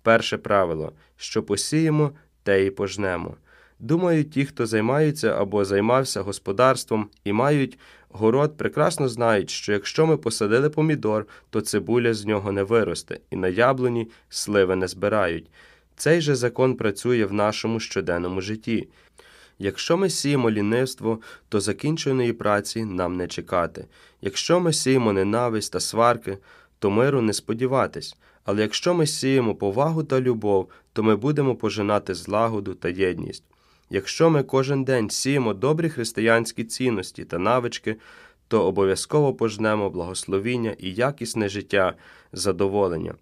Перше 0.03 0.37
правило 0.37 0.93
що 1.19 1.43
посіємо, 1.43 2.11
те 2.43 2.65
і 2.65 2.71
пожнемо. 2.71 3.35
Думаю, 3.79 4.23
ті, 4.23 4.45
хто 4.45 4.65
займаються 4.65 5.41
або 5.41 5.65
займався 5.65 6.21
господарством 6.21 7.09
і 7.23 7.33
мають 7.33 7.79
город, 8.09 8.57
прекрасно 8.57 9.09
знають, 9.09 9.49
що 9.49 9.73
якщо 9.73 10.05
ми 10.05 10.17
посадили 10.17 10.69
помідор, 10.69 11.27
то 11.49 11.61
цибуля 11.61 12.13
з 12.13 12.25
нього 12.25 12.51
не 12.51 12.63
виросте, 12.63 13.19
і 13.31 13.35
на 13.35 13.47
яблуні 13.47 14.07
сливи 14.29 14.75
не 14.75 14.87
збирають. 14.87 15.51
Цей 15.95 16.21
же 16.21 16.35
закон 16.35 16.75
працює 16.75 17.25
в 17.25 17.33
нашому 17.33 17.79
щоденному 17.79 18.41
житті. 18.41 18.87
Якщо 19.59 19.97
ми 19.97 20.09
сіємо 20.09 20.51
лінивство, 20.51 21.19
то 21.49 21.59
закінченої 21.59 22.33
праці 22.33 22.85
нам 22.85 23.17
не 23.17 23.27
чекати. 23.27 23.85
Якщо 24.21 24.59
ми 24.59 24.73
сіємо 24.73 25.13
ненависть 25.13 25.73
та 25.73 25.79
сварки, 25.79 26.37
то 26.79 26.89
миру 26.89 27.21
не 27.21 27.33
сподіватись. 27.33 28.15
Але 28.43 28.61
якщо 28.61 28.93
ми 28.93 29.07
сіємо 29.07 29.55
повагу 29.55 30.03
та 30.03 30.21
любов, 30.21 30.69
то 30.93 31.03
ми 31.03 31.15
будемо 31.15 31.55
пожинати 31.55 32.13
злагоду 32.13 32.73
та 32.73 32.89
єдність. 32.89 33.43
Якщо 33.89 34.29
ми 34.29 34.43
кожен 34.43 34.83
день 34.83 35.09
сіємо 35.09 35.53
добрі 35.53 35.89
християнські 35.89 36.63
цінності 36.63 37.25
та 37.25 37.39
навички, 37.39 37.95
то 38.47 38.65
обов'язково 38.65 39.33
пожнемо 39.33 39.89
благословіння 39.89 40.75
і 40.79 40.93
якісне 40.93 41.49
життя, 41.49 41.93
задоволення. 42.33 43.13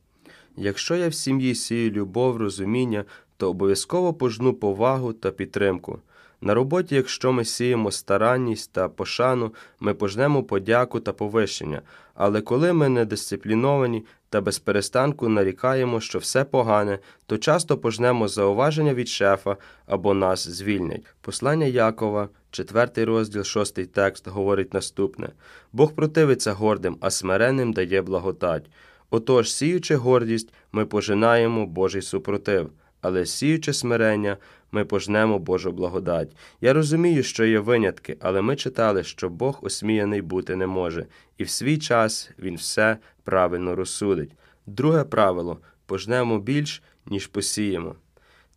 Якщо 0.57 0.95
я 0.95 1.07
в 1.07 1.13
сім'ї 1.13 1.55
сію 1.55 1.91
любов, 1.91 2.37
розуміння, 2.37 3.05
то 3.37 3.49
обов'язково 3.49 4.13
пожну 4.13 4.53
повагу 4.53 5.13
та 5.13 5.31
підтримку. 5.31 5.99
На 6.41 6.53
роботі, 6.53 6.95
якщо 6.95 7.31
ми 7.31 7.45
сіємо 7.45 7.91
старанність 7.91 8.71
та 8.71 8.89
пошану, 8.89 9.53
ми 9.79 9.93
пожнемо 9.93 10.43
подяку 10.43 10.99
та 10.99 11.13
повищення, 11.13 11.81
але 12.13 12.41
коли 12.41 12.73
ми 12.73 12.89
недисципліновані 12.89 14.05
та 14.29 14.41
без 14.41 14.59
перестанку 14.59 15.29
нарікаємо, 15.29 15.99
що 15.99 16.19
все 16.19 16.43
погане, 16.43 16.99
то 17.25 17.37
часто 17.37 17.77
пожнемо 17.77 18.27
зауваження 18.27 18.93
від 18.93 19.07
шефа 19.07 19.57
або 19.85 20.13
нас 20.13 20.47
звільнять. 20.47 21.05
Послання 21.21 21.65
Якова, 21.65 22.29
4 22.51 23.05
розділ, 23.05 23.43
6 23.43 23.91
текст, 23.91 24.27
говорить 24.27 24.73
наступне: 24.73 25.29
Бог 25.73 25.93
противиться 25.93 26.53
гордим, 26.53 26.97
а 27.01 27.09
смиренним 27.09 27.73
дає 27.73 28.01
благодать. 28.01 28.69
Отож, 29.09 29.53
сіючи 29.53 29.95
гордість, 29.95 30.53
ми 30.71 30.85
пожинаємо 30.85 31.65
Божий 31.65 32.01
супротив, 32.01 32.69
але 33.07 33.25
сіючи 33.25 33.73
смирення, 33.73 34.37
ми 34.71 34.85
пожнемо 34.85 35.39
Божу 35.39 35.71
благодать. 35.71 36.35
Я 36.61 36.73
розумію, 36.73 37.23
що 37.23 37.45
є 37.45 37.59
винятки, 37.59 38.17
але 38.19 38.41
ми 38.41 38.55
читали, 38.55 39.03
що 39.03 39.29
Бог 39.29 39.59
осміяний 39.61 40.21
бути 40.21 40.55
не 40.55 40.67
може, 40.67 41.05
і 41.37 41.43
в 41.43 41.49
свій 41.49 41.77
час 41.77 42.31
Він 42.39 42.55
все 42.55 42.97
правильно 43.23 43.75
розсудить. 43.75 44.31
Друге 44.65 45.03
правило 45.03 45.57
пожнемо 45.85 46.39
більш, 46.39 46.83
ніж 47.05 47.27
посіємо. 47.27 47.95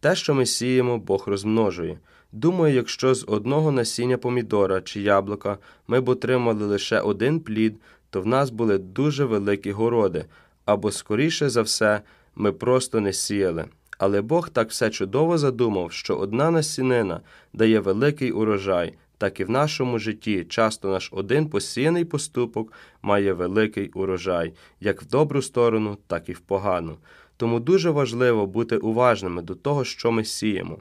Те, 0.01 0.15
що 0.15 0.35
ми 0.35 0.47
сіємо, 0.47 0.99
Бог 0.99 1.25
розмножує. 1.27 1.99
Думаю, 2.33 2.75
якщо 2.75 3.15
з 3.15 3.25
одного 3.29 3.73
насіння 3.73 4.19
помідора 4.19 4.81
чи 4.81 5.01
яблука 5.01 5.59
ми 5.89 6.01
б 6.01 6.09
отримали 6.09 6.67
лише 6.67 7.01
один 7.01 7.41
плід, 7.41 7.77
то 8.11 8.23
в 8.23 8.27
нас 8.27 8.51
були 8.51 8.79
дуже 8.79 9.25
великі 9.25 9.73
городи, 9.73 10.25
або, 10.65 10.93
скоріше 10.93 11.49
за 11.49 11.63
все, 11.63 12.01
ми 12.35 12.53
просто 12.53 13.01
не 13.01 13.13
сіяли. 13.13 13.65
Але 14.01 14.23
Бог 14.23 14.49
так 14.49 14.71
все 14.71 14.91
чудово 14.91 15.39
задумав, 15.39 15.93
що 15.93 16.17
одна 16.17 16.51
насінина 16.51 17.21
дає 17.53 17.81
великий 17.81 18.33
урожай, 18.33 18.95
так 19.19 19.41
і 19.41 19.45
в 19.45 19.51
нашому 19.51 19.99
житті 19.99 20.45
часто 20.45 20.89
наш 20.89 21.09
один 21.13 21.49
посіяний 21.49 22.05
поступок 22.05 22.73
має 23.03 23.33
великий 23.33 23.89
урожай, 23.89 24.53
як 24.81 25.03
в 25.03 25.07
добру 25.07 25.43
сторону, 25.43 25.99
так 26.07 26.29
і 26.29 26.33
в 26.33 26.41
погану. 26.41 26.97
Тому 27.37 27.61
дуже 27.61 27.91
важливо 27.91 28.47
бути 28.47 28.77
уважними 28.77 29.43
до 29.43 29.55
того, 29.55 29.85
що 29.85 30.13
ми 30.13 30.25
сіємо. 30.25 30.79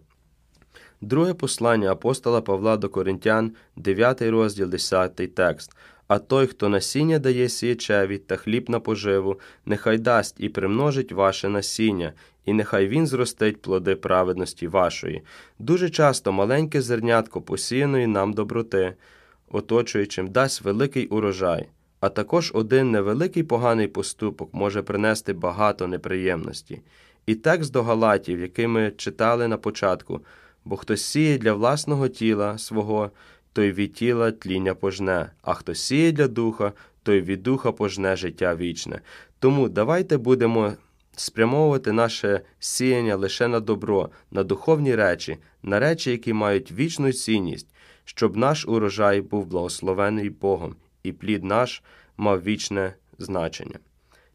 Друге 1.02 1.34
послання 1.34 1.92
апостола 1.92 2.42
Павла 2.42 2.78
до 2.78 2.90
Коринтян, 2.90 3.52
9 3.76 4.22
розділ, 4.22 4.70
10 4.70 5.36
текст. 5.36 5.72
А 6.10 6.20
той, 6.20 6.48
хто 6.48 6.70
насіння 6.70 7.20
дає 7.20 7.50
сіячеві 7.50 8.18
та 8.18 8.36
хліб 8.36 8.70
на 8.70 8.80
поживу, 8.80 9.40
нехай 9.66 9.98
дасть 9.98 10.36
і 10.40 10.50
примножить 10.50 11.12
ваше 11.12 11.50
насіння, 11.50 12.14
і 12.46 12.54
нехай 12.54 12.88
він 12.88 13.08
зростить 13.08 13.62
плоди 13.62 13.96
праведності 13.96 14.68
вашої. 14.68 15.22
Дуже 15.60 15.90
часто 15.90 16.32
маленьке 16.32 16.82
зернятко 16.82 17.42
посіяної 17.42 18.08
нам 18.08 18.34
доброти, 18.34 18.94
оточуючим 19.52 20.28
дасть 20.28 20.62
великий 20.62 21.08
урожай, 21.08 21.70
а 22.00 22.10
також 22.10 22.52
один 22.56 22.92
невеликий 22.92 23.44
поганий 23.44 23.88
поступок 23.88 24.54
може 24.54 24.82
принести 24.82 25.34
багато 25.34 25.88
неприємності. 25.88 26.82
І 27.26 27.36
текст 27.36 27.72
до 27.72 27.84
Галатів, 27.84 28.40
який 28.40 28.68
ми 28.68 28.92
читали 28.98 29.48
на 29.48 29.58
початку, 29.58 30.22
бо 30.66 30.76
хто 30.76 30.98
сіє 30.98 31.38
для 31.38 31.54
власного 31.54 32.08
тіла 32.08 32.58
свого, 32.58 33.12
той 33.60 33.72
від 33.72 33.94
тіла 33.94 34.32
тління 34.32 34.76
пожне, 34.76 35.32
а 35.42 35.54
хто 35.54 35.76
сіє 35.76 36.12
для 36.12 36.28
духа, 36.28 36.74
той 37.04 37.22
від 37.22 37.44
духа 37.44 37.72
пожне 37.72 38.16
життя 38.16 38.56
вічне. 38.56 39.02
Тому 39.40 39.70
давайте 39.70 40.18
будемо 40.18 40.74
спрямовувати 41.16 41.92
наше 41.92 42.42
сіяння 42.60 43.16
лише 43.16 43.48
на 43.48 43.60
добро, 43.60 44.10
на 44.32 44.44
духовні 44.44 44.96
речі, 44.96 45.38
на 45.64 45.80
речі, 45.80 46.12
які 46.12 46.34
мають 46.34 46.72
вічну 46.72 47.14
цінність, 47.14 47.68
щоб 48.06 48.38
наш 48.38 48.68
урожай 48.68 49.22
був 49.22 49.46
благословений 49.46 50.30
Богом, 50.30 50.76
і 51.04 51.12
плід 51.12 51.44
наш 51.44 51.84
мав 52.18 52.44
вічне 52.44 52.94
значення. 53.18 53.80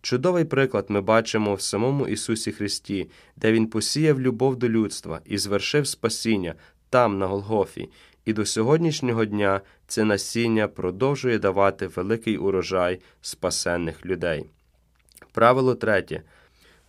Чудовий 0.03 0.45
приклад 0.45 0.87
ми 0.89 1.01
бачимо 1.01 1.55
в 1.55 1.61
самому 1.61 2.09
Ісусі 2.09 2.53
Христі, 2.53 3.11
де 3.37 3.53
Він 3.53 3.67
посіяв 3.67 4.21
любов 4.21 4.57
до 4.57 4.69
людства 4.69 5.21
і 5.25 5.39
звершив 5.39 5.87
спасіння 5.87 6.55
там, 6.91 7.19
на 7.19 7.27
Голгофі, 7.27 7.89
і 8.25 8.33
до 8.33 8.47
сьогоднішнього 8.47 9.25
дня 9.25 9.61
це 9.87 10.05
насіння 10.05 10.69
продовжує 10.69 11.39
давати 11.39 11.87
великий 11.87 12.37
урожай 12.37 13.01
спасенних 13.21 14.07
людей. 14.07 14.47
Правило 15.33 15.75
третє 15.75 16.23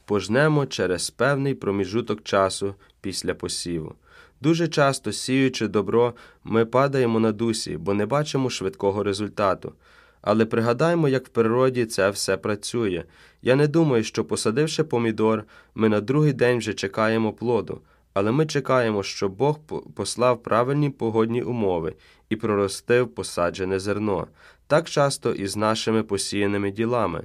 пожнемо 0.06 0.66
через 0.66 1.10
певний 1.10 1.54
проміжуток 1.54 2.24
часу 2.24 2.76
після 3.02 3.34
посіву. 3.34 3.96
Дуже 4.42 4.68
часто, 4.68 5.12
сіючи 5.12 5.68
добро, 5.68 6.14
ми 6.44 6.66
падаємо 6.66 7.20
на 7.20 7.32
дусі, 7.32 7.78
бо 7.78 7.94
не 7.94 8.06
бачимо 8.06 8.50
швидкого 8.50 9.04
результату. 9.04 9.74
Але 10.22 10.46
пригадаймо, 10.46 11.10
як 11.10 11.26
в 11.26 11.30
природі 11.30 11.86
це 11.86 12.10
все 12.10 12.38
працює. 12.38 13.04
Я 13.42 13.56
не 13.56 13.68
думаю, 13.68 14.04
що, 14.04 14.26
посадивши 14.26 14.84
помідор, 14.84 15.44
ми 15.76 15.90
на 15.90 16.02
другий 16.02 16.34
день 16.34 16.58
вже 16.58 16.74
чекаємо 16.74 17.34
плоду, 17.34 17.82
але 18.16 18.32
ми 18.32 18.46
чекаємо, 18.46 19.04
що 19.04 19.30
Бог 19.30 19.60
послав 19.96 20.44
правильні 20.44 20.90
погодні 20.90 21.42
умови 21.42 21.94
і 22.30 22.36
проростив 22.36 23.08
посаджене 23.08 23.80
зерно, 23.80 24.28
так 24.68 24.90
часто 24.90 25.34
і 25.34 25.48
з 25.48 25.56
нашими 25.56 26.04
посіяними 26.04 26.72
ділами. 26.72 27.24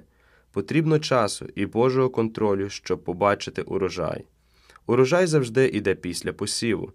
Потрібно 0.53 0.99
часу 0.99 1.47
і 1.55 1.67
Божого 1.67 2.11
контролю, 2.11 2.71
щоб 2.71 3.05
побачити 3.05 3.63
урожай. 3.63 4.25
Урожай 4.87 5.27
завжди 5.27 5.69
іде 5.69 5.95
після 5.95 6.33
посіву. 6.33 6.93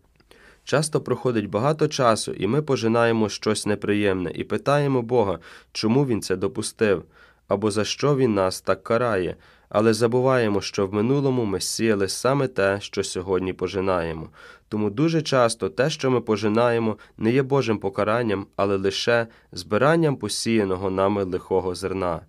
Часто 0.63 1.01
проходить 1.01 1.49
багато 1.49 1.87
часу, 1.87 2.31
і 2.31 2.47
ми 2.47 2.61
пожинаємо 2.61 3.29
щось 3.29 3.65
неприємне 3.65 4.31
і 4.35 4.43
питаємо 4.43 5.01
Бога, 5.01 5.39
чому 5.71 6.05
Він 6.05 6.21
це 6.21 6.35
допустив, 6.35 7.03
або 7.47 7.71
за 7.71 7.85
що 7.85 8.15
Він 8.15 8.33
нас 8.33 8.61
так 8.61 8.83
карає, 8.83 9.35
але 9.77 9.93
забуваємо, 9.93 10.61
що 10.61 10.87
в 10.87 10.93
минулому 10.93 11.45
ми 11.45 11.61
сіяли 11.61 12.07
саме 12.07 12.47
те, 12.47 12.77
що 12.81 13.03
сьогодні 13.03 13.53
пожинаємо. 13.53 14.29
Тому 14.69 14.89
дуже 14.89 15.21
часто 15.21 15.69
те, 15.69 15.89
що 15.89 16.11
ми 16.11 16.21
пожинаємо, 16.21 16.97
не 17.17 17.31
є 17.31 17.43
Божим 17.43 17.77
покаранням, 17.77 18.47
але 18.55 18.77
лише 18.77 19.27
збиранням 19.51 20.15
посіяного 20.15 20.89
нами 20.89 21.23
лихого 21.23 21.75
зерна. 21.75 22.21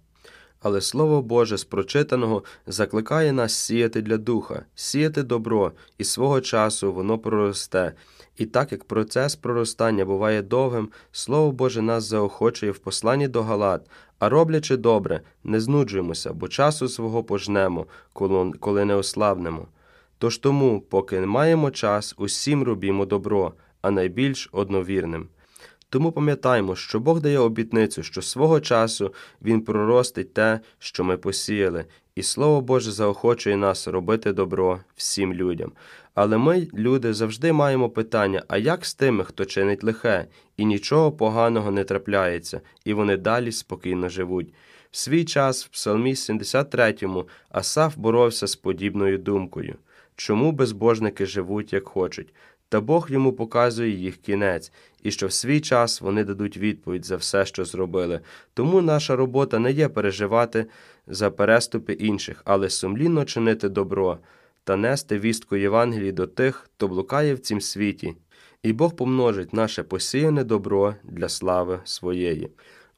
Але 0.62 0.80
Слово 0.80 1.22
Боже 1.22 1.56
з 1.56 1.64
прочитаного 1.64 2.42
закликає 2.66 3.32
нас 3.32 3.54
сіяти 3.54 4.02
для 4.02 4.16
духа, 4.16 4.64
сіяти 4.74 5.22
добро, 5.22 5.72
і 5.98 6.04
свого 6.04 6.40
часу 6.40 6.92
воно 6.92 7.18
проросте. 7.18 7.92
І 8.37 8.46
так 8.46 8.72
як 8.72 8.85
процес 8.85 9.37
проростання 9.37 10.05
буває 10.05 10.42
довгим, 10.42 10.88
Слово 11.12 11.53
Боже 11.53 11.83
нас 11.83 12.05
заохочує 12.05 12.72
в 12.72 12.79
посланні 12.79 13.29
до 13.29 13.42
Галат, 13.42 13.90
а 14.18 14.29
роблячи 14.29 14.77
добре, 14.77 15.20
не 15.44 15.61
знуджуємося, 15.61 16.33
бо 16.33 16.49
часу 16.49 16.88
свого 16.88 17.25
пожнемо, 17.25 17.87
коли- 18.61 18.85
не 18.85 18.94
ослабнемо. 18.94 19.68
Тож 20.18 20.38
тому, 20.38 20.81
поки 20.81 21.20
маємо 21.20 21.70
час, 21.70 22.14
усім 22.18 22.62
робімо 22.62 23.07
добро, 23.07 23.53
а 23.83 23.90
найбільш 23.90 24.49
одновірним. 24.53 25.29
Тому 25.88 26.12
пам'ятаймо, 26.12 26.77
що 26.77 27.01
Бог 27.01 27.20
дає 27.20 27.38
обітницю, 27.38 28.03
що 28.03 28.22
свого 28.22 28.61
часу 28.61 29.14
Він 29.42 29.61
проростить 29.61 30.35
те, 30.35 30.61
що 30.79 31.05
ми 31.05 31.16
посіяли, 31.16 31.85
і 32.14 32.22
Слово 32.22 32.61
Боже 32.61 32.92
заохочує 32.92 33.57
нас 33.57 33.88
робити 33.88 34.33
добро 34.33 34.81
всім 34.96 35.35
людям. 35.35 35.72
Але 36.16 36.38
ми, 36.38 36.68
люди, 36.74 37.14
завжди 37.14 37.52
маємо 37.52 37.90
питання: 37.90 38.42
а 38.48 38.59
як 38.59 38.85
з 38.85 38.94
тими, 38.94 39.24
хто 39.24 39.44
чинить 39.44 39.85
лихе, 39.85 40.26
і 40.57 40.64
нічого 40.64 41.12
поганого 41.12 41.70
не 41.70 41.85
трапляється, 41.85 42.61
і 42.85 42.94
вони 42.94 43.16
далі 43.16 43.52
спокійно 43.52 44.09
живуть. 44.09 44.55
В 44.90 44.96
свій 44.96 45.24
час, 45.24 45.64
в 45.64 45.68
Псалмі 45.68 46.16
73 46.16 46.94
Асаф 47.48 47.96
боровся 47.96 48.46
з 48.46 48.57
подібною 48.57 49.18
думкою. 49.18 49.76
Чому 50.16 50.52
безбожники 50.52 51.26
живуть, 51.26 51.72
як 51.72 51.88
хочуть? 51.88 52.35
Та 52.68 52.81
Бог 52.81 53.11
йому 53.11 53.33
показує 53.33 53.90
їх 53.90 54.16
кінець, 54.16 54.72
і 55.02 55.11
що 55.11 55.26
в 55.26 55.33
свій 55.33 55.61
час 55.61 56.00
вони 56.00 56.24
дадуть 56.24 56.57
відповідь 56.57 57.05
за 57.05 57.16
все, 57.16 57.46
що 57.46 57.64
зробили. 57.64 58.20
Тому 58.55 58.83
наша 58.83 59.16
робота 59.16 59.59
не 59.59 59.72
є 59.72 59.88
переживати 59.88 60.66
за 61.07 61.31
переступи 61.31 61.92
інших, 61.92 62.42
але 62.44 62.70
сумлінно 62.70 63.24
чинити 63.24 63.68
добро 63.68 64.18
та 64.66 64.76
нести 64.76 65.18
вістку 65.18 65.57
Євангелії 65.57 66.12
до 66.12 66.26
тих, 66.26 66.57
хто 66.57 66.88
блукає 66.88 67.35
в 67.35 67.38
цім 67.38 67.61
світі, 67.61 68.16
і 68.62 68.72
Бог 68.72 68.96
помножить 68.96 69.52
наше 69.52 69.83
посіяне 69.83 70.44
добро 70.44 70.94
для 71.05 71.29
слави 71.29 71.81
своєї. 71.85 72.50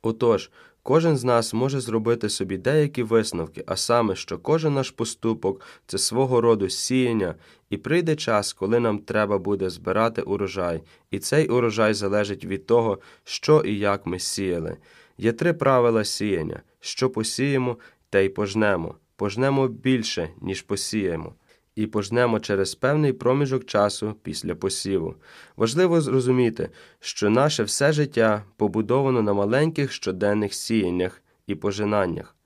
Отож, 0.03 0.51
кожен 0.83 1.17
з 1.17 1.25
нас 1.25 1.55
може 1.55 1.81
зробити 1.81 2.29
собі 2.29 2.57
деякі 2.57 3.03
висновки, 3.03 3.65
а 3.67 3.77
саме, 3.77 4.17
що 4.17 4.39
кожен 4.39 4.75
наш 4.75 4.91
поступок 4.91 5.61
це 5.87 5.99
свого 5.99 6.41
роду 6.41 6.69
сіяння, 6.69 7.35
і 7.71 7.77
прийде 7.77 8.17
час, 8.17 8.53
коли 8.53 8.81
нам 8.81 8.99
треба 8.99 9.39
буде 9.39 9.71
збирати 9.71 10.23
урожай, 10.23 10.83
і 11.11 11.19
цей 11.19 11.49
урожай 11.49 11.95
залежить 11.95 12.45
від 12.45 12.67
того, 12.67 12.99
що 13.25 13.61
і 13.61 13.79
як 13.79 14.07
ми 14.07 14.19
сіяли. 14.19 14.77
Є 15.19 15.33
три 15.33 15.53
правила 15.53 16.05
сіяння: 16.05 16.63
що 16.81 17.11
посіємо, 17.11 17.79
те 18.11 18.25
й 18.25 18.29
пожнемо. 18.29 18.95
Пожнемо 19.17 19.69
більше, 19.69 20.29
ніж 20.41 20.63
посіємо. 20.63 21.35
І 21.79 21.87
пожнемо 21.87 22.41
через 22.41 22.75
певний 22.75 23.13
проміжок 23.13 23.65
часу 23.65 24.15
після 24.23 24.55
посіву. 24.55 25.15
Важливо 25.57 26.01
зрозуміти, 26.01 26.71
що 27.01 27.31
наше 27.31 27.63
все 27.63 27.93
життя 27.93 28.45
побудовано 28.57 29.23
на 29.23 29.33
маленьких 29.33 29.93
щоденних 29.93 30.55
сіяннях 30.55 31.23
і 31.47 31.55
пожинаннях. 31.55 32.37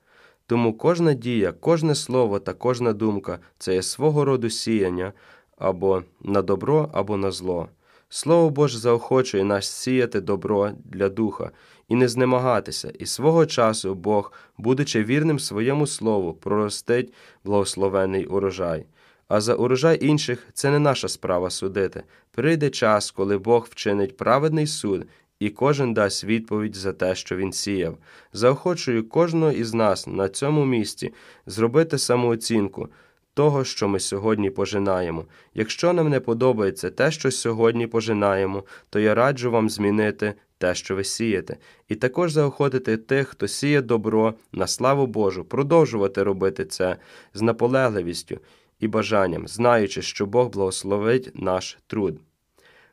Тому 0.47 0.73
кожна 0.73 1.13
дія, 1.13 1.51
кожне 1.51 1.95
слово 1.95 2.39
та 2.39 2.53
кожна 2.53 2.93
думка 2.93 3.39
це 3.57 3.73
є 3.73 3.81
свого 3.81 4.25
роду 4.25 4.49
сіяння 4.49 5.13
або 5.57 6.03
на 6.21 6.41
добро, 6.41 6.89
або 6.93 7.17
на 7.17 7.31
зло. 7.31 7.69
Слово 8.09 8.49
Боже 8.49 8.77
заохочує 8.77 9.43
нас 9.43 9.67
сіяти 9.67 10.21
добро 10.21 10.71
для 10.85 11.09
духа 11.09 11.51
і 11.87 11.95
не 11.95 12.07
знемагатися, 12.07 12.93
і 12.99 13.05
свого 13.05 13.45
часу 13.45 13.95
Бог, 13.95 14.31
будучи 14.57 15.03
вірним 15.03 15.39
своєму 15.39 15.87
слову, 15.87 16.33
проростить 16.33 17.13
благословений 17.43 18.25
урожай. 18.25 18.85
А 19.27 19.41
за 19.41 19.55
урожай 19.55 20.05
інших 20.05 20.47
це 20.53 20.71
не 20.71 20.79
наша 20.79 21.07
справа 21.07 21.49
судити. 21.49 22.03
Прийде 22.31 22.69
час, 22.69 23.11
коли 23.11 23.37
Бог 23.37 23.67
вчинить 23.71 24.17
праведний 24.17 24.67
суд, 24.67 25.05
і 25.39 25.49
кожен 25.49 25.93
дасть 25.93 26.23
відповідь 26.23 26.75
за 26.75 26.93
те, 26.93 27.15
що 27.15 27.35
він 27.35 27.53
сіяв. 27.53 27.97
Заохочую 28.33 29.09
кожного 29.09 29.51
із 29.51 29.73
нас 29.73 30.07
на 30.07 30.29
цьому 30.29 30.65
місці 30.65 31.13
зробити 31.45 31.97
самооцінку 31.97 32.89
того, 33.33 33.63
що 33.63 33.87
ми 33.87 33.99
сьогодні 33.99 34.49
пожинаємо. 34.49 35.25
Якщо 35.53 35.93
нам 35.93 36.09
не 36.09 36.19
подобається 36.19 36.89
те, 36.89 37.11
що 37.11 37.31
сьогодні 37.31 37.87
пожинаємо, 37.87 38.63
то 38.89 38.99
я 38.99 39.15
раджу 39.15 39.51
вам 39.51 39.69
змінити 39.69 40.33
те, 40.57 40.75
що 40.75 40.95
ви 40.95 41.03
сієте, 41.03 41.57
і 41.87 41.95
також 41.95 42.31
заохотити 42.31 42.97
тих, 42.97 43.27
хто 43.27 43.47
сіє 43.47 43.81
добро 43.81 44.33
на 44.51 44.67
славу 44.67 45.07
Божу, 45.07 45.43
продовжувати 45.43 46.23
робити 46.23 46.65
це 46.65 46.97
з 47.33 47.41
наполегливістю 47.41 48.39
і 48.83 48.87
бажанням, 48.87 49.47
знаючи, 49.47 50.01
що 50.01 50.25
Бог 50.25 50.49
благословить 50.49 51.31
наш 51.33 51.77
труд. 51.87 52.19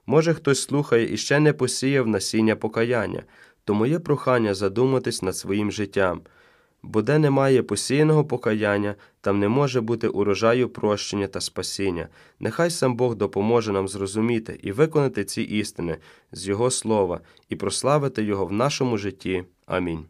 Може, 0.07 0.35
хтось 0.35 0.63
слухає 0.63 1.15
і 1.15 1.17
ще 1.17 1.41
не 1.41 1.53
посіяв 1.53 2.07
насіння 2.07 2.57
покаяння, 2.57 3.23
то 3.65 3.75
моє 3.75 3.99
прохання 3.99 4.55
задуматись 4.55 5.23
над 5.23 5.37
своїм 5.37 5.73
життям, 5.73 6.21
бо 6.83 7.03
де 7.03 7.19
немає 7.19 7.63
посіяного 7.63 8.25
покаяння, 8.25 8.95
там 9.21 9.39
не 9.39 9.49
може 9.49 9.81
бути 9.81 10.09
урожаю 10.09 10.69
прощення 10.69 11.27
та 11.27 11.41
спасіння. 11.41 12.09
Нехай 12.41 12.71
сам 12.71 12.97
Бог 12.97 13.15
допоможе 13.15 13.73
нам 13.73 13.89
зрозуміти 13.89 14.61
і 14.63 14.73
виконати 14.73 15.25
ці 15.25 15.43
істини 15.43 15.99
з 16.33 16.49
Його 16.49 16.71
слова 16.71 17.21
і 17.49 17.57
прославити 17.57 18.25
Його 18.25 18.47
в 18.47 18.53
нашому 18.53 18.99
житті. 18.99 19.45
Амінь. 19.67 20.05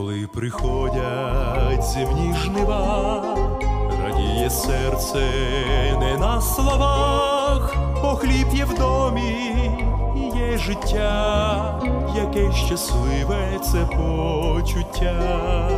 Коли 0.00 0.26
приходять 0.26 1.82
земні 1.82 2.34
жнива, 2.42 3.24
радіє 4.04 4.50
серце 4.50 5.18
не 6.00 6.18
на 6.18 6.40
словах, 6.40 7.76
бо 8.02 8.08
хліб 8.08 8.46
є 8.54 8.64
в 8.64 8.78
домі, 8.78 9.70
є 10.36 10.58
життя, 10.58 11.80
яке 12.16 12.52
щасливе 12.52 13.60
це 13.62 13.78
почуття. 13.78 15.68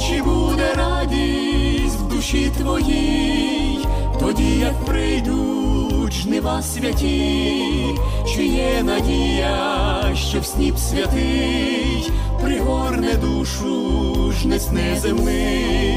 Чи 0.00 0.22
буде 0.22 0.74
радість 0.76 2.00
в 2.00 2.08
душі 2.08 2.52
твоїй, 2.58 3.86
тоді 4.20 4.58
як 4.58 4.84
прийдуть 4.84 6.12
жнива 6.12 6.62
святі, 6.62 7.98
чи 8.26 8.46
є 8.46 8.82
надія, 8.82 9.93
що 10.16 10.40
в 10.40 10.46
сніп 10.46 10.78
святий 10.78 12.10
пригорне 12.42 13.14
душу 13.14 14.32
жнець 14.32 14.70
неземний, 14.70 15.96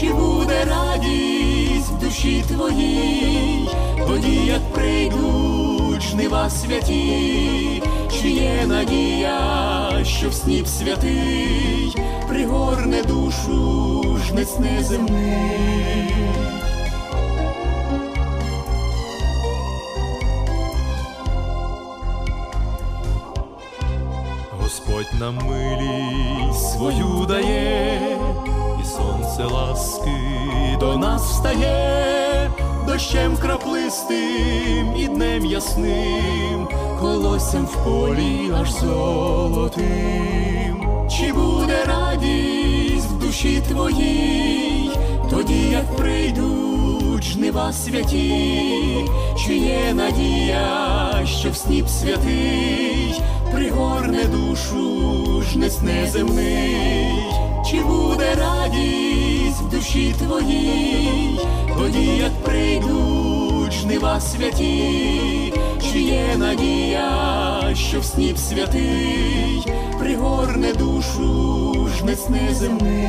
чи 0.00 0.12
буде 0.12 0.64
радість 0.64 1.90
в 1.90 2.04
душі 2.04 2.44
твоїй, 2.48 3.68
тоді 4.08 4.46
як 4.46 4.72
прийдуть 4.72 6.02
жнива 6.02 6.50
святі, 6.50 7.82
чи 8.12 8.30
є 8.30 8.66
надія, 8.66 9.90
що 10.04 10.28
в 10.28 10.34
сніп 10.34 10.66
святий 10.66 11.96
пригорне 12.28 13.02
душу 13.02 14.18
жнець 14.28 14.58
неземний. 14.58 16.14
Нам 25.24 25.38
милість 25.46 26.72
свою 26.72 27.26
дає, 27.28 28.00
і 28.82 28.84
сонце 28.84 29.44
ласки 29.54 30.10
до 30.80 30.96
нас 30.96 31.22
встає 31.22 32.50
дощем 32.86 33.36
краплистим 33.36 34.96
і 34.96 35.08
днем 35.08 35.46
ясним, 35.46 36.68
колоссям 37.00 37.66
в 37.66 37.84
полі 37.84 38.52
аж 38.60 38.70
золотим. 38.72 39.86
Чи 41.10 41.32
буде 41.32 41.84
радість 41.86 43.06
в 43.10 43.18
душі 43.26 43.62
твоїй, 43.68 44.90
тоді 45.30 45.68
як 45.70 45.96
прийдуть 45.96 47.24
жнива 47.24 47.72
святі, 47.72 49.10
чи 49.46 49.56
є 49.56 49.94
надія, 49.94 51.22
що 51.24 51.50
в 51.50 51.56
сніп 51.56 51.88
святий 51.88 53.20
пригорне 53.54 54.24
душу 54.24 55.42
жнець 55.42 55.82
неземний, 55.82 57.06
чи 57.70 57.80
буде 57.80 58.34
радість 58.34 59.60
в 59.60 59.70
душі 59.70 60.14
твоїй, 60.18 61.40
тоді 61.78 62.06
як 62.06 62.32
прийдуть 62.32 63.72
жнива 63.72 64.20
святі, 64.20 65.52
чи 65.82 66.00
є 66.00 66.36
надія, 66.36 67.60
що 67.74 68.00
в 68.00 68.04
сніп 68.04 68.38
святий 68.38 69.66
пригорне 69.98 70.72
душу 70.72 71.88
жнець 71.98 72.28
неземний. 72.28 73.04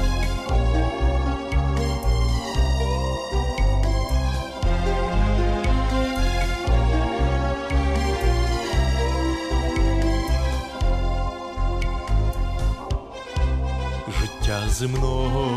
земного. 14.80 15.50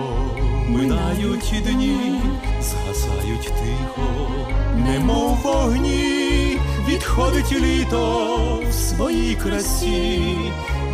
Минають 0.70 1.54
дні, 1.66 2.22
згасають 2.62 3.44
тихо, 3.44 4.30
немов 4.78 5.38
вогні, 5.44 6.58
відходить 6.88 7.52
літо 7.52 8.30
в 8.70 8.74
своїй 8.74 9.36
красі, 9.36 10.22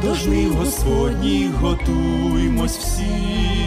до 0.04 0.16
жнив 0.16 0.54
Господніх 0.54 1.52
готуймось 1.52 2.78
всі, 2.78 3.62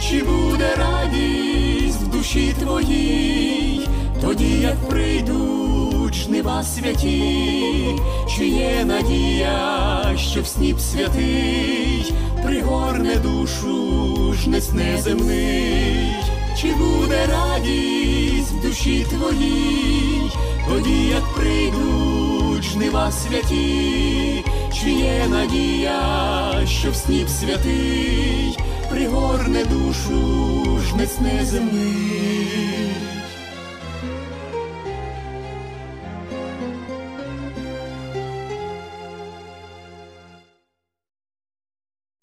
Чи 0.00 0.22
буде 0.22 0.76
радість 0.76 2.02
в 2.02 2.06
душі 2.06 2.54
твоїй, 2.60 3.88
тоді 4.20 4.60
як 4.60 4.88
прийдуть 4.88 6.14
жнива 6.14 6.62
святі, 6.62 8.00
чи 8.36 8.48
є 8.48 8.84
надія, 8.84 10.14
що 10.16 10.42
в 10.42 10.46
сніп 10.46 10.78
святий 10.80 12.12
пригорне 12.42 13.16
душу 13.16 13.95
жнець 14.36 14.72
неземний, 14.72 16.14
чи 16.56 16.74
буде 16.74 17.26
радість 17.26 18.52
в 18.52 18.62
душі 18.62 19.06
твоїй, 19.10 20.30
тоді 20.68 21.06
як 21.06 21.24
прийдуть 21.34 22.62
жнива 22.64 23.12
святі, 23.12 24.44
чи 24.72 24.90
є 24.90 25.26
надія, 25.30 26.66
що 26.66 26.90
в 26.90 26.96
сніп 26.96 27.28
святий 27.28 28.58
пригорне 28.90 29.64
душу 29.64 30.78
жнець 30.80 31.20
неземний. 31.20 32.36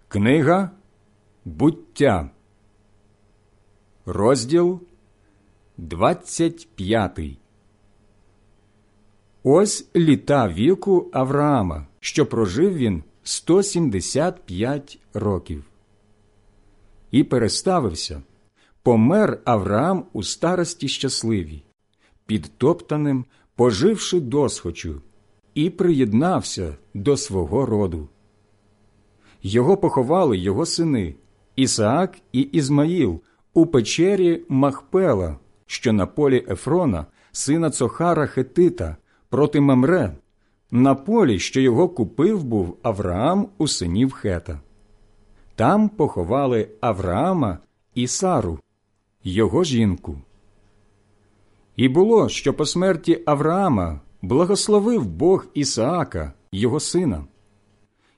Книга 0.07 0.69
Буття, 1.45 2.29
розділ 4.05 4.79
25. 5.77 7.19
Ось 9.43 9.87
літа 9.95 10.47
віку 10.47 11.09
Авраама, 11.13 11.87
що 11.99 12.25
прожив 12.25 12.73
він 12.77 13.03
175 13.23 14.99
років. 15.13 15.63
І 17.11 17.23
переставився. 17.23 18.23
Помер 18.83 19.41
Авраам 19.45 20.05
у 20.13 20.23
старості 20.23 20.87
щасливій, 20.87 21.63
підтоптаним, 22.25 23.25
поживши 23.55 24.19
досхочу, 24.19 25.01
і 25.53 25.69
приєднався 25.69 26.77
до 26.93 27.17
свого 27.17 27.65
роду. 27.65 28.09
Його 29.41 29.77
поховали 29.77 30.37
його 30.37 30.65
сини 30.65 31.15
Ісаак 31.55 32.17
і 32.31 32.41
Ізмаїл 32.41 33.21
у 33.53 33.65
печері 33.65 34.41
Махпела, 34.49 35.37
що 35.65 35.93
на 35.93 36.05
полі 36.05 36.45
Ефрона, 36.49 37.05
сина 37.31 37.69
Цохара 37.69 38.25
Хетита, 38.25 38.97
проти 39.29 39.59
Мемре, 39.59 40.15
на 40.71 40.95
полі, 40.95 41.39
що 41.39 41.61
його 41.61 41.89
купив 41.89 42.43
був 42.43 42.77
Авраам 42.83 43.47
у 43.57 43.67
синів 43.67 44.11
Хета. 44.11 44.59
Там 45.55 45.89
поховали 45.89 46.69
Авраама 46.81 47.57
і 47.95 48.07
Сару, 48.07 48.59
його 49.23 49.63
жінку. 49.63 50.17
І 51.75 51.87
було, 51.87 52.29
що 52.29 52.53
по 52.53 52.65
смерті 52.65 53.21
Авраама 53.25 53.99
благословив 54.21 55.05
Бог 55.05 55.45
Ісаака, 55.53 56.33
його 56.51 56.79
сина. 56.79 57.23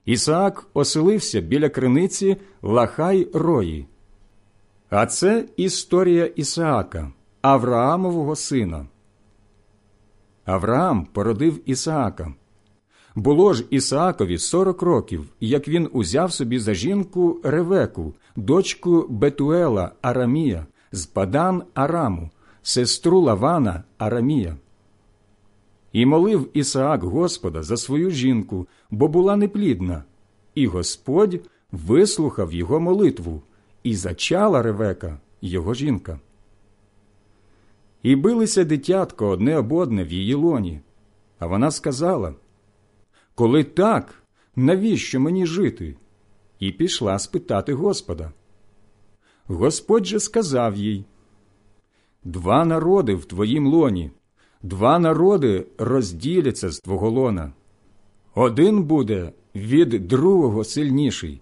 Ісаак 0.05 0.67
оселився 0.73 1.41
біля 1.41 1.69
криниці 1.69 2.37
Лахай 2.61 3.27
Рої. 3.33 3.87
А 4.89 5.05
це 5.05 5.45
історія 5.57 6.25
Ісаака, 6.25 7.11
Авраамового 7.41 8.35
сина. 8.35 8.85
Авраам 10.45 11.05
породив 11.05 11.61
Ісаака. 11.65 12.33
Було 13.15 13.53
ж 13.53 13.65
Ісаакові 13.69 14.37
сорок 14.37 14.81
років, 14.81 15.25
як 15.39 15.67
він 15.67 15.89
узяв 15.93 16.33
собі 16.33 16.59
за 16.59 16.73
жінку 16.73 17.39
Ревеку, 17.43 18.13
дочку 18.35 19.05
Бетуела 19.09 19.91
Арамія, 20.01 20.65
з 20.91 21.05
Падан 21.05 21.63
Араму, 21.73 22.29
сестру 22.61 23.19
Лавана 23.19 23.83
Арамія. 23.97 24.57
І 25.95 26.05
молив 26.05 26.49
Ісаак 26.53 27.03
Господа 27.03 27.63
за 27.63 27.77
свою 27.77 28.10
жінку, 28.12 28.67
бо 28.91 29.08
була 29.08 29.36
неплідна, 29.36 30.03
і 30.55 30.67
Господь 30.67 31.39
вислухав 31.71 32.53
його 32.53 32.79
молитву, 32.79 33.41
і 33.84 33.95
зачала 33.95 34.62
Ревека, 34.62 35.19
його 35.41 35.73
жінка. 35.73 36.19
І 38.03 38.15
билися 38.15 38.63
дитятко 38.63 39.27
одне 39.27 39.58
об 39.58 39.71
одне 39.71 40.03
в 40.03 40.12
її 40.12 40.34
лоні. 40.34 40.79
А 41.39 41.47
вона 41.47 41.71
сказала 41.71 42.34
Коли 43.36 43.63
так, 43.63 44.23
навіщо 44.55 45.19
мені 45.19 45.45
жити? 45.45 45.95
І 46.60 46.71
пішла 46.71 47.19
спитати 47.19 47.74
Господа. 47.74 48.32
Господь 49.47 50.05
же 50.05 50.19
сказав 50.19 50.76
їй 50.76 51.05
Два 52.24 52.65
народи 52.65 53.15
в 53.15 53.26
твоїм 53.26 53.67
лоні, 53.67 54.11
два 54.66 54.99
народи 54.99 55.66
розділяться 55.78 56.70
з 56.70 56.80
твого 56.80 57.09
лона. 57.09 57.53
Один 58.36 58.84
буде 58.84 59.32
від 59.55 60.07
другого 60.07 60.63
сильніший, 60.63 61.41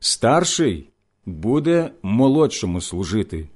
старший 0.00 0.88
буде 1.26 1.90
молодшому 2.02 2.80
служити. 2.80 3.48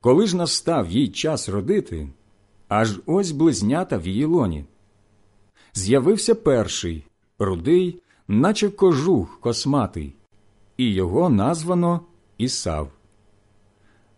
Коли 0.00 0.26
ж 0.26 0.36
настав 0.36 0.90
їй 0.90 1.08
час 1.08 1.48
родити, 1.48 2.08
аж 2.68 3.00
ось 3.06 3.30
близнята 3.30 3.98
в 3.98 4.06
її 4.06 4.24
лоні. 4.24 4.64
З'явився 5.72 6.34
перший, 6.34 7.04
рудий, 7.38 8.02
наче 8.28 8.68
кожух 8.70 9.40
косматий, 9.40 10.14
і 10.76 10.92
його 10.92 11.28
названо 11.28 12.00
Ісав. 12.38 12.90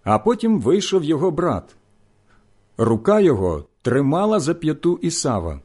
А 0.04 0.18
потім 0.18 0.60
вийшов 0.60 1.04
його 1.04 1.30
брат. 1.30 1.76
Рука 2.78 3.20
його 3.20 3.64
тримала 3.82 4.40
за 4.40 4.54
п'яту 4.54 4.98
Ісава, 5.02 5.60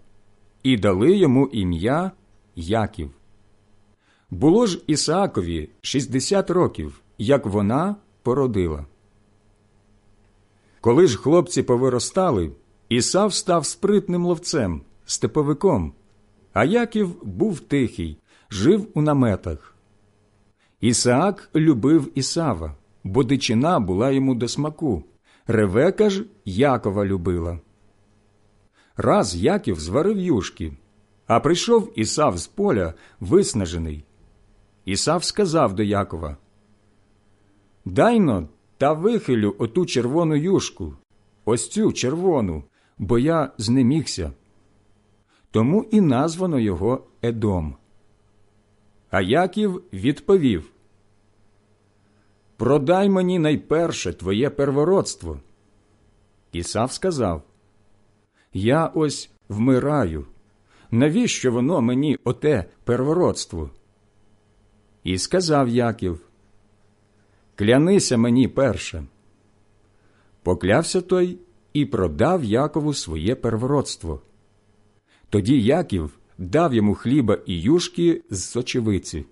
і 0.63 0.77
дали 0.77 1.17
йому 1.17 1.47
ім'я 1.47 2.11
Яків. 2.55 3.11
Було 4.29 4.65
ж 4.65 4.81
Ісаакові 4.87 5.69
шістдесят 5.81 6.49
років, 6.49 7.01
як 7.17 7.45
вона 7.45 7.95
породила. 8.23 8.85
Коли 10.81 11.07
ж 11.07 11.17
хлопці 11.17 11.63
повиростали, 11.63 12.51
Ісав 12.89 13.33
став 13.33 13.65
спритним 13.65 14.25
ловцем, 14.25 14.81
степовиком, 15.05 15.93
а 16.53 16.63
Яків 16.63 17.15
був 17.23 17.59
тихий, 17.59 18.17
жив 18.49 18.87
у 18.93 19.01
наметах. 19.01 19.75
Ісаак 20.81 21.49
любив 21.55 22.11
Ісава, 22.15 22.75
бо 23.03 23.23
дичина 23.23 23.79
була 23.79 24.11
йому 24.11 24.35
до 24.35 24.47
смаку. 24.47 25.03
Ревека 25.47 26.09
ж 26.09 26.25
Якова 26.45 27.05
любила. 27.05 27.59
Раз 28.97 29.35
Яків 29.35 29.79
зварив 29.79 30.17
юшки, 30.17 30.73
а 31.27 31.39
прийшов 31.39 31.91
Ісав 31.95 32.37
з 32.37 32.47
поля 32.47 32.93
виснажений. 33.19 34.05
Ісав 34.85 35.23
сказав 35.23 35.75
до 35.75 35.83
Якова 35.83 36.37
Дайно 37.85 38.49
та 38.77 38.93
вихилю 38.93 39.55
оту 39.59 39.85
червону 39.85 40.35
юшку, 40.35 40.93
ось 41.45 41.69
цю 41.69 41.93
червону, 41.93 42.63
бо 42.97 43.19
я 43.19 43.51
знемігся. 43.57 44.31
Тому 45.51 45.85
і 45.91 46.01
названо 46.01 46.59
його 46.59 47.07
Едом. 47.21 47.75
А 49.09 49.21
Яків 49.21 49.83
відповів 49.93 50.71
Продай 52.61 53.09
мені 53.09 53.39
найперше 53.39 54.13
твоє 54.13 54.49
первородство. 54.49 55.39
Ісав 56.51 56.91
сказав 56.91 57.43
Я 58.53 58.85
ось 58.85 59.29
вмираю, 59.49 60.25
навіщо 60.91 61.51
воно 61.51 61.81
мені 61.81 62.17
оте 62.23 62.65
первородство? 62.83 63.69
І 65.03 65.17
сказав 65.17 65.69
Яків, 65.69 66.19
Клянися 67.55 68.17
мені 68.17 68.47
перше. 68.47 69.03
Поклявся 70.43 71.01
той 71.01 71.37
і 71.73 71.85
продав 71.85 72.43
Якову 72.43 72.93
своє 72.93 73.35
первородство. 73.35 74.21
Тоді 75.29 75.61
Яків 75.61 76.19
дав 76.37 76.73
йому 76.73 76.95
хліба 76.95 77.37
і 77.45 77.61
юшки 77.61 78.21
з 78.29 78.43
сочевиці. 78.43 79.25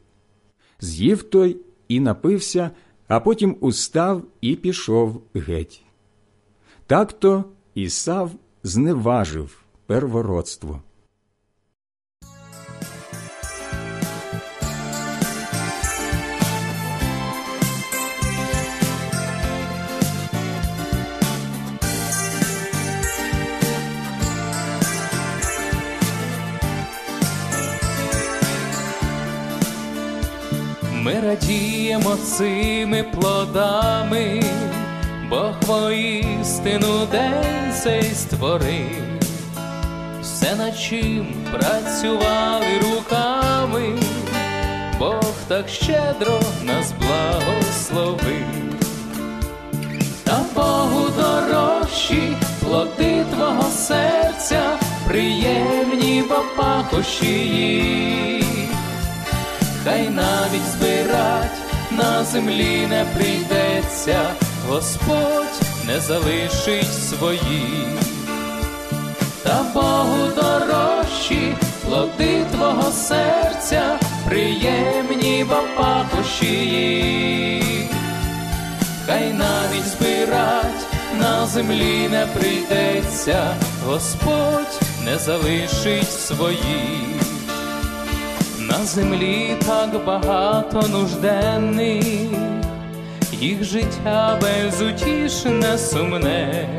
З'їв 0.79 1.23
той 1.23 1.57
і 1.87 1.99
напився, 1.99 2.71
а 3.09 3.19
потім 3.19 3.57
устав 3.59 4.23
і 4.41 4.55
пішов 4.55 5.21
геть. 5.33 5.81
Так-то 6.87 7.43
Ісав 7.75 8.31
зневажив 8.63 9.63
первородство. 9.85 10.81
Ми 31.03 31.19
радіємо 31.19 31.78
цими 32.37 33.03
плодами, 33.03 34.43
Бог 35.29 35.53
воістину 35.67 37.05
день 37.11 37.73
цей 37.83 38.03
створив, 38.03 39.19
все 40.21 40.55
над 40.55 40.79
чим 40.79 41.27
працювали 41.51 42.79
руками, 42.81 43.99
Бог 44.99 45.33
так 45.47 45.69
щедро 45.69 46.39
нас 46.63 46.93
благословив, 46.99 48.45
та 50.23 50.39
Богу 50.55 51.07
дорожчі 51.17 52.37
плоди 52.63 53.25
твого 53.33 53.69
серця, 53.71 54.61
приємні 55.07 56.23
бо 56.29 56.43
пахощі 56.57 57.99
хай 59.83 60.09
навіть 60.09 60.65
збирать 60.71 61.68
на 61.91 62.23
землі 62.23 62.87
не 62.89 63.05
прийдеться, 63.15 64.19
Господь 64.67 65.61
не 65.87 65.99
залишить 65.99 66.93
своїх, 67.09 67.99
та 69.43 69.63
Богу 69.73 70.17
дорожчі 70.35 71.55
плоди 71.85 72.45
твого 72.51 72.91
серця, 72.91 73.99
приємні 74.27 75.45
бо 75.49 75.55
хай 79.05 79.33
навіть 79.33 79.87
збирать 79.87 80.85
на 81.19 81.47
землі 81.47 82.07
не 82.09 82.25
прийдеться, 82.25 83.55
Господь 83.85 84.79
не 85.05 85.17
залишить 85.17 86.11
своїх. 86.11 87.28
На 88.69 88.85
землі 88.85 89.55
так 89.67 90.05
багато 90.05 90.87
нужденних, 90.87 92.05
їх 93.31 93.63
життя 93.63 94.39
безутішне 94.41 95.77
сумне, 95.77 96.69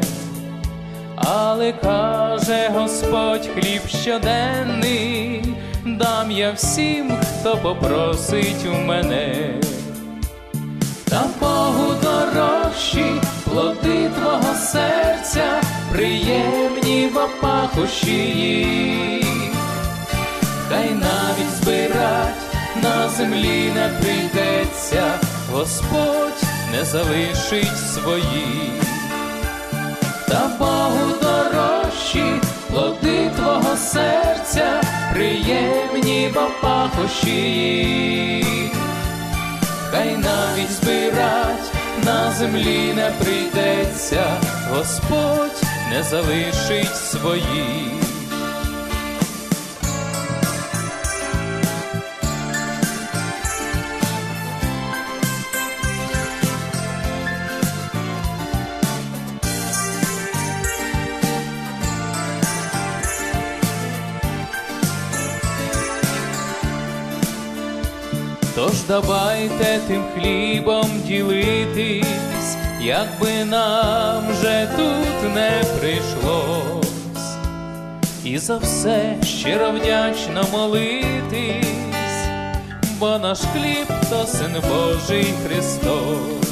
але 1.17 1.73
каже 1.73 2.71
Господь 2.75 3.49
хліб 3.55 3.83
щоденний, 3.87 5.55
дам 5.87 6.31
я 6.31 6.53
всім, 6.53 7.13
хто 7.21 7.57
попросить 7.57 8.67
у 8.67 8.87
мене, 8.87 9.55
та 11.09 11.25
Богу 11.41 11.95
дорожчі 12.03 13.05
плоди 13.45 14.11
твого 14.19 14.55
серця, 14.55 15.63
приємні 15.93 17.11
бо 17.15 17.29
пахощі 17.41 19.21
їх 20.71 20.77
хай 20.77 20.91
навіть 20.91 21.55
збирать 21.63 22.35
на 22.83 23.09
землі 23.09 23.73
не 23.75 23.89
прийдеться, 24.01 25.19
Господь 25.53 26.43
не 26.73 26.85
залишить 26.85 27.79
своїх, 27.95 28.83
та 30.29 30.51
Богу 30.59 31.15
дорожчі 31.23 32.25
плоди 32.71 33.31
твого 33.37 33.77
серця, 33.77 34.83
приємні 35.15 36.31
бо 36.35 36.49
пахощі. 36.63 38.47
Хай 39.91 40.17
навіть 40.17 40.73
збирать 40.73 41.73
на 42.05 42.33
землі 42.33 42.93
не 42.97 43.11
прийдеться, 43.11 44.25
Господь 44.71 45.63
не 45.91 46.03
залишить 46.03 46.97
своїх. 46.97 48.10
Давайте 68.91 69.81
тим 69.89 70.03
хлібом 70.15 70.91
ділитись, 71.07 72.57
якби 72.81 73.45
нам 73.45 74.33
же 74.43 74.69
тут 74.77 75.35
не 75.35 75.63
прийшлось, 75.81 77.37
і 78.25 78.39
за 78.39 78.57
все 78.57 79.17
щиро 79.25 79.71
вдячно 79.71 80.45
молитись, 80.53 81.67
бо 82.99 83.19
наш 83.19 83.39
хліб 83.39 83.87
то 84.11 84.27
син 84.27 84.57
Божий 84.69 85.35
Христос, 85.47 86.49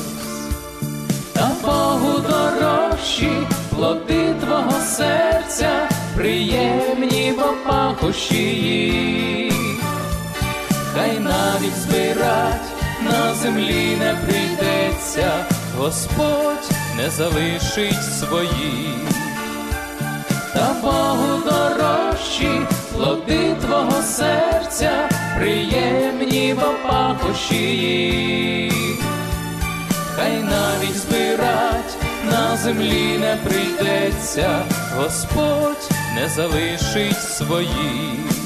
та 1.32 1.50
Богу 1.62 2.18
дорожчі 2.18 3.30
плоди 3.70 4.34
твого 4.40 4.80
серця, 4.80 5.88
приємні 6.16 7.34
бо 7.36 7.70
пахощі 7.70 8.36
їх 8.36 9.67
хай 10.98 11.18
навіть 11.20 11.76
збирать 11.76 12.68
на 13.02 13.34
землі 13.34 13.96
не 13.98 14.14
прийдеться, 14.14 15.44
Господь 15.76 16.70
не 16.96 17.10
залишить 17.10 18.04
своїх, 18.18 19.12
та 20.54 20.74
Богу 20.82 21.42
дорожчі 21.44 22.60
плоди 22.92 23.54
твого 23.60 24.02
серця, 24.02 25.08
приємні 25.38 26.56
бо 26.60 26.88
пахощі 26.88 28.72
хай 30.16 30.42
навіть 30.42 30.96
збирать 30.96 31.96
на 32.30 32.56
землі 32.56 33.18
не 33.18 33.36
прийдеться, 33.44 34.64
Господь 34.96 35.90
не 36.14 36.28
залишить 36.28 37.22
своїх. 37.22 38.37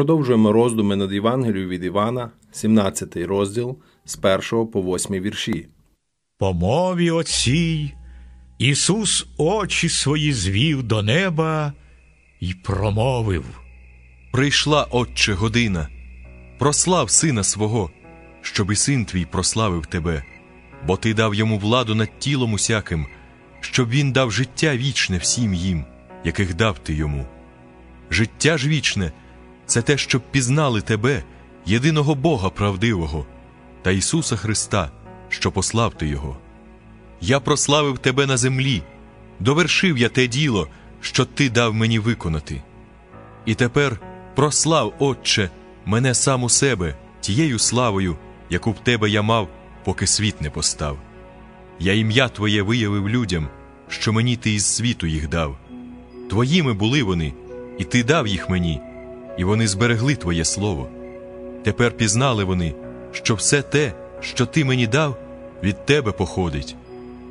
Продовжуємо 0.00 0.52
роздуми 0.52 0.96
над 0.96 1.12
Євангелією 1.12 1.68
від 1.68 1.84
Івана, 1.84 2.30
17 2.52 3.16
розділ 3.16 3.78
з 4.04 4.18
1 4.52 4.66
по 4.66 4.82
8 4.82 5.14
вірші. 5.14 5.68
По 6.38 6.52
мові 6.52 7.10
оцій 7.10 7.94
Ісус 8.58 9.26
очі 9.36 9.88
свої 9.88 10.32
звів 10.32 10.82
до 10.82 11.02
неба 11.02 11.72
і 12.40 12.54
промовив. 12.54 13.44
Прийшла, 14.32 14.86
Отче, 14.90 15.34
година, 15.34 15.88
прослав 16.58 17.10
сина 17.10 17.44
свого, 17.44 17.90
щоб 18.40 18.70
і 18.72 18.76
син 18.76 19.04
твій 19.04 19.24
прославив 19.24 19.86
тебе, 19.86 20.24
бо 20.86 20.96
ти 20.96 21.14
дав 21.14 21.34
йому 21.34 21.58
владу 21.58 21.94
над 21.94 22.18
тілом 22.18 22.52
усяким, 22.52 23.06
щоб 23.60 23.88
він 23.88 24.12
дав 24.12 24.32
життя 24.32 24.76
вічне 24.76 25.18
всім 25.18 25.54
їм, 25.54 25.84
яких 26.24 26.54
дав 26.54 26.78
ти 26.78 26.94
йому. 26.94 27.26
Життя 28.10 28.58
ж 28.58 28.68
вічне 28.68 29.12
це 29.70 29.82
те, 29.82 29.96
щоб 29.96 30.22
пізнали 30.30 30.80
тебе, 30.80 31.22
єдиного 31.66 32.14
Бога 32.14 32.50
правдивого, 32.50 33.26
та 33.82 33.90
Ісуса 33.90 34.36
Христа, 34.36 34.90
що 35.28 35.52
послав 35.52 35.94
ти 35.94 36.06
Його. 36.06 36.36
я 37.20 37.40
прославив 37.40 37.98
тебе 37.98 38.26
на 38.26 38.36
землі, 38.36 38.82
довершив 39.40 39.98
я 39.98 40.08
те 40.08 40.26
діло, 40.26 40.68
що 41.00 41.24
ти 41.24 41.50
дав 41.50 41.74
мені 41.74 41.98
виконати. 41.98 42.62
І 43.46 43.54
тепер 43.54 44.00
прослав, 44.34 44.94
Отче, 44.98 45.50
мене 45.86 46.14
сам 46.14 46.42
у 46.42 46.48
себе 46.48 46.94
тією 47.20 47.58
славою, 47.58 48.16
яку 48.50 48.70
в 48.70 48.78
тебе 48.78 49.10
я 49.10 49.22
мав, 49.22 49.48
поки 49.84 50.06
світ 50.06 50.40
не 50.40 50.50
постав. 50.50 50.98
Я 51.78 51.92
ім'я 51.94 52.28
Твоє 52.28 52.62
виявив 52.62 53.08
людям, 53.08 53.48
що 53.88 54.12
мені 54.12 54.36
ти 54.36 54.54
із 54.54 54.66
світу 54.66 55.06
їх 55.06 55.28
дав. 55.28 55.58
Твоїми 56.30 56.72
були 56.72 57.02
вони, 57.02 57.32
і 57.78 57.84
ти 57.84 58.04
дав 58.04 58.26
їх 58.26 58.50
мені, 58.50 58.80
і 59.40 59.44
вони 59.44 59.68
зберегли 59.68 60.14
Твоє 60.14 60.44
слово. 60.44 60.88
Тепер 61.62 61.96
пізнали 61.96 62.44
вони, 62.44 62.74
що 63.12 63.34
все 63.34 63.62
те, 63.62 63.92
що 64.20 64.46
ти 64.46 64.64
мені 64.64 64.86
дав, 64.86 65.16
від 65.62 65.86
тебе 65.86 66.12
походить. 66.12 66.76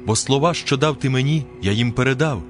Бо 0.06 0.16
слова, 0.16 0.54
що 0.54 0.78
дав 0.78 1.00
ти 1.00 1.10
мені, 1.10 1.46
я 1.62 1.72
їм 1.72 1.92
передав, 1.92 2.44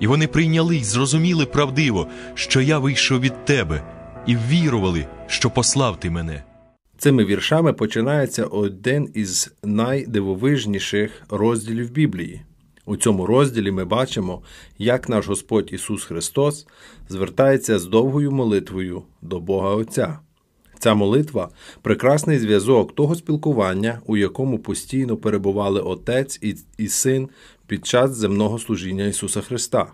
і 0.00 0.06
вони 0.06 0.26
прийняли 0.26 0.76
й 0.76 0.84
зрозуміли 0.84 1.46
правдиво, 1.46 2.06
що 2.34 2.60
я 2.60 2.78
вийшов 2.78 3.20
від 3.20 3.44
тебе, 3.44 3.82
і 4.26 4.36
ввірували, 4.36 5.06
що 5.26 5.50
послав 5.50 6.00
ти 6.00 6.10
мене. 6.10 6.42
Цими 6.98 7.24
віршами 7.24 7.72
починається 7.72 8.44
один 8.44 9.08
із 9.14 9.52
найдивовижніших 9.64 11.22
розділів 11.30 11.90
Біблії. 11.90 12.42
У 12.88 12.96
цьому 12.96 13.26
розділі 13.26 13.70
ми 13.70 13.84
бачимо, 13.84 14.42
як 14.78 15.08
наш 15.08 15.26
Господь 15.26 15.72
Ісус 15.72 16.04
Христос 16.04 16.66
звертається 17.08 17.78
з 17.78 17.86
довгою 17.86 18.32
молитвою 18.32 19.02
до 19.22 19.40
Бога 19.40 19.70
Отця. 19.70 20.18
Ця 20.78 20.94
молитва 20.94 21.48
прекрасний 21.82 22.38
зв'язок 22.38 22.94
того 22.94 23.14
спілкування, 23.14 24.00
у 24.06 24.16
якому 24.16 24.58
постійно 24.58 25.16
перебували 25.16 25.80
Отець 25.80 26.40
і, 26.78 26.88
Син 26.88 27.28
під 27.66 27.86
час 27.86 28.16
земного 28.16 28.58
служіння 28.58 29.06
Ісуса 29.06 29.40
Христа. 29.40 29.92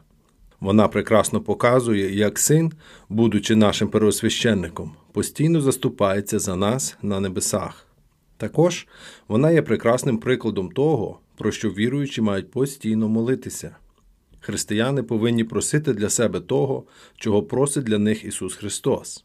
Вона 0.61 0.89
прекрасно 0.89 1.41
показує, 1.41 2.17
як 2.17 2.39
син, 2.39 2.73
будучи 3.09 3.57
нашим 3.57 3.89
первосвященником, 3.89 4.93
постійно 5.13 5.61
заступається 5.61 6.39
за 6.39 6.57
нас 6.57 6.97
на 7.03 7.21
небесах. 7.21 7.87
Також 8.37 8.87
вона 9.29 9.51
є 9.51 9.63
прекрасним 9.63 10.19
прикладом 10.19 10.71
того, 10.71 11.19
про 11.37 11.53
що 11.53 11.71
віруючі 11.71 12.21
мають 12.21 12.51
постійно 12.51 13.09
молитися. 13.09 13.77
Християни 14.41 15.03
повинні 15.03 15.45
просити 15.45 15.93
для 15.93 16.11
себе 16.11 16.41
того, 16.41 16.85
чого 17.17 17.43
просить 17.43 17.85
для 17.85 17.99
них 17.99 18.25
Ісус 18.25 18.55
Христос. 18.55 19.25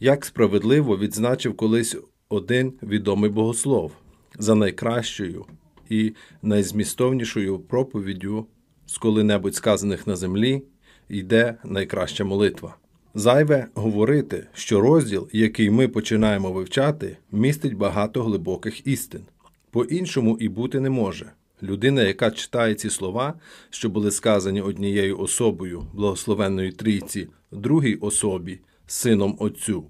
Як 0.00 0.24
справедливо 0.24 0.98
відзначив 0.98 1.56
колись 1.56 1.96
один 2.28 2.72
відомий 2.82 3.30
богослов 3.30 3.92
за 4.38 4.54
найкращою 4.54 5.44
і 5.88 6.12
найзмістовнішою 6.42 7.58
проповіддю 7.58 8.46
з 8.86 8.98
коли-небудь 8.98 9.54
сказаних 9.54 10.06
на 10.06 10.16
землі 10.16 10.62
йде 11.08 11.56
найкраща 11.64 12.24
молитва. 12.24 12.76
Зайве 13.14 13.68
говорити, 13.74 14.46
що 14.52 14.80
розділ, 14.80 15.28
який 15.32 15.70
ми 15.70 15.88
починаємо 15.88 16.52
вивчати, 16.52 17.16
містить 17.32 17.74
багато 17.74 18.22
глибоких 18.22 18.86
істин. 18.86 19.22
По-іншому 19.70 20.38
і 20.40 20.48
бути 20.48 20.80
не 20.80 20.90
може. 20.90 21.32
Людина, 21.62 22.02
яка 22.02 22.30
читає 22.30 22.74
ці 22.74 22.90
слова, 22.90 23.34
що 23.70 23.88
були 23.88 24.10
сказані 24.10 24.60
однією 24.60 25.18
особою 25.18 25.86
благословенної 25.94 26.72
трійці, 26.72 27.28
другій 27.52 27.94
особі, 27.94 28.60
сином 28.86 29.36
Отцю, 29.38 29.84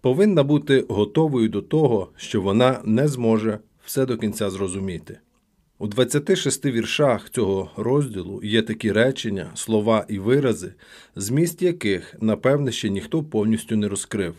повинна 0.00 0.42
бути 0.42 0.86
готовою 0.88 1.48
до 1.48 1.62
того, 1.62 2.08
що 2.16 2.42
вона 2.42 2.80
не 2.84 3.08
зможе 3.08 3.58
все 3.84 4.06
до 4.06 4.18
кінця 4.18 4.50
зрозуміти. 4.50 5.18
У 5.78 5.86
26 5.86 6.64
віршах 6.64 7.30
цього 7.30 7.70
розділу 7.76 8.40
є 8.44 8.62
такі 8.62 8.92
речення, 8.92 9.50
слова 9.54 10.06
і 10.08 10.18
вирази, 10.18 10.74
зміст 11.16 11.62
яких, 11.62 12.14
напевне, 12.20 12.72
ще 12.72 12.90
ніхто 12.90 13.22
повністю 13.22 13.76
не 13.76 13.88
розкрив. 13.88 14.34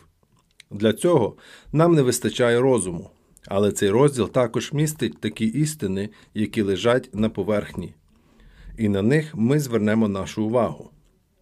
Для 0.70 0.92
цього 0.92 1.36
нам 1.72 1.94
не 1.94 2.02
вистачає 2.02 2.60
розуму, 2.60 3.10
але 3.46 3.72
цей 3.72 3.90
розділ 3.90 4.30
також 4.30 4.72
містить 4.72 5.20
такі 5.20 5.46
істини, 5.46 6.08
які 6.34 6.62
лежать 6.62 7.10
на 7.12 7.28
поверхні, 7.28 7.94
і 8.78 8.88
на 8.88 9.02
них 9.02 9.34
ми 9.34 9.60
звернемо 9.60 10.08
нашу 10.08 10.44
увагу. 10.44 10.90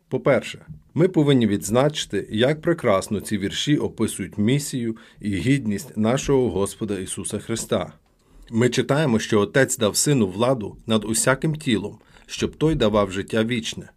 По-перше, 0.08 0.66
ми 0.94 1.08
повинні 1.08 1.46
відзначити, 1.46 2.28
як 2.30 2.60
прекрасно 2.60 3.20
ці 3.20 3.38
вірші 3.38 3.76
описують 3.76 4.38
місію 4.38 4.96
і 5.20 5.34
гідність 5.34 5.96
нашого 5.96 6.50
Господа 6.50 6.98
Ісуса 6.98 7.38
Христа. 7.38 7.92
Ми 8.50 8.68
читаємо, 8.68 9.18
що 9.18 9.40
Отець 9.40 9.78
дав 9.78 9.96
сину 9.96 10.26
владу 10.26 10.76
над 10.86 11.04
усяким 11.04 11.56
тілом, 11.56 11.98
щоб 12.26 12.56
той 12.56 12.74
давав 12.74 13.12
життя 13.12 13.44
вічне. 13.44 13.90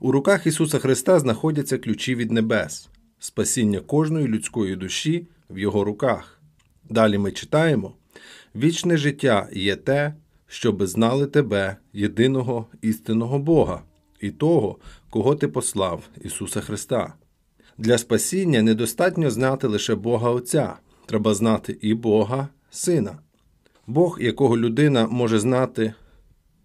У 0.00 0.12
руках 0.12 0.46
Ісуса 0.46 0.78
Христа 0.78 1.18
знаходяться 1.18 1.78
ключі 1.78 2.14
від 2.14 2.32
небес, 2.32 2.88
спасіння 3.18 3.80
кожної 3.80 4.26
людської 4.26 4.76
душі 4.76 5.26
в 5.50 5.58
Його 5.58 5.84
руках. 5.84 6.41
Далі 6.90 7.18
ми 7.18 7.32
читаємо: 7.32 7.92
вічне 8.54 8.96
життя 8.96 9.48
є 9.52 9.76
те, 9.76 10.14
щоби 10.46 10.86
знали 10.86 11.26
тебе, 11.26 11.76
єдиного 11.92 12.66
істинного 12.82 13.38
Бога, 13.38 13.82
і 14.20 14.30
того, 14.30 14.76
кого 15.10 15.34
ти 15.34 15.48
послав, 15.48 16.02
Ісуса 16.24 16.60
Христа. 16.60 17.14
Для 17.78 17.98
спасіння 17.98 18.62
недостатньо 18.62 19.30
знати 19.30 19.66
лише 19.66 19.94
Бога 19.94 20.30
Отця, 20.30 20.76
треба 21.06 21.34
знати 21.34 21.78
і 21.80 21.94
Бога 21.94 22.48
Сина. 22.70 23.18
Бог, 23.86 24.18
якого 24.20 24.56
людина 24.58 25.06
може 25.06 25.38
знати 25.38 25.94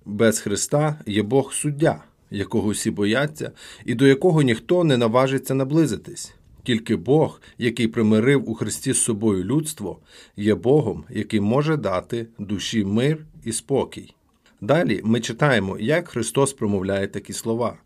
без 0.06 0.40
Христа, 0.40 1.00
є 1.06 1.24
Бог 1.24 1.54
суддя, 1.54 2.04
якого 2.32 2.70
всі 2.70 2.92
бояться, 2.92 3.52
і 3.86 3.96
до 3.96 4.08
якого 4.08 4.42
ніхто 4.42 4.84
не 4.84 4.98
наважиться 4.98 5.54
наблизитись. 5.54 6.34
Тільки 6.68 6.96
Бог, 6.96 7.42
який 7.58 7.88
примирив 7.88 8.50
у 8.50 8.54
Христі 8.54 8.94
з 8.94 9.02
собою 9.02 9.44
людство, 9.44 10.00
є 10.38 10.56
Богом, 10.56 11.04
який 11.10 11.40
може 11.40 11.78
дати 11.78 12.28
душі 12.40 12.86
мир 12.86 13.26
і 13.44 13.52
спокій. 13.52 14.14
Далі 14.62 15.02
ми 15.04 15.20
читаємо, 15.20 15.78
як 15.80 16.08
Христос 16.08 16.54
промовляє 16.54 17.08
такі 17.08 17.34
слова: 17.34 17.78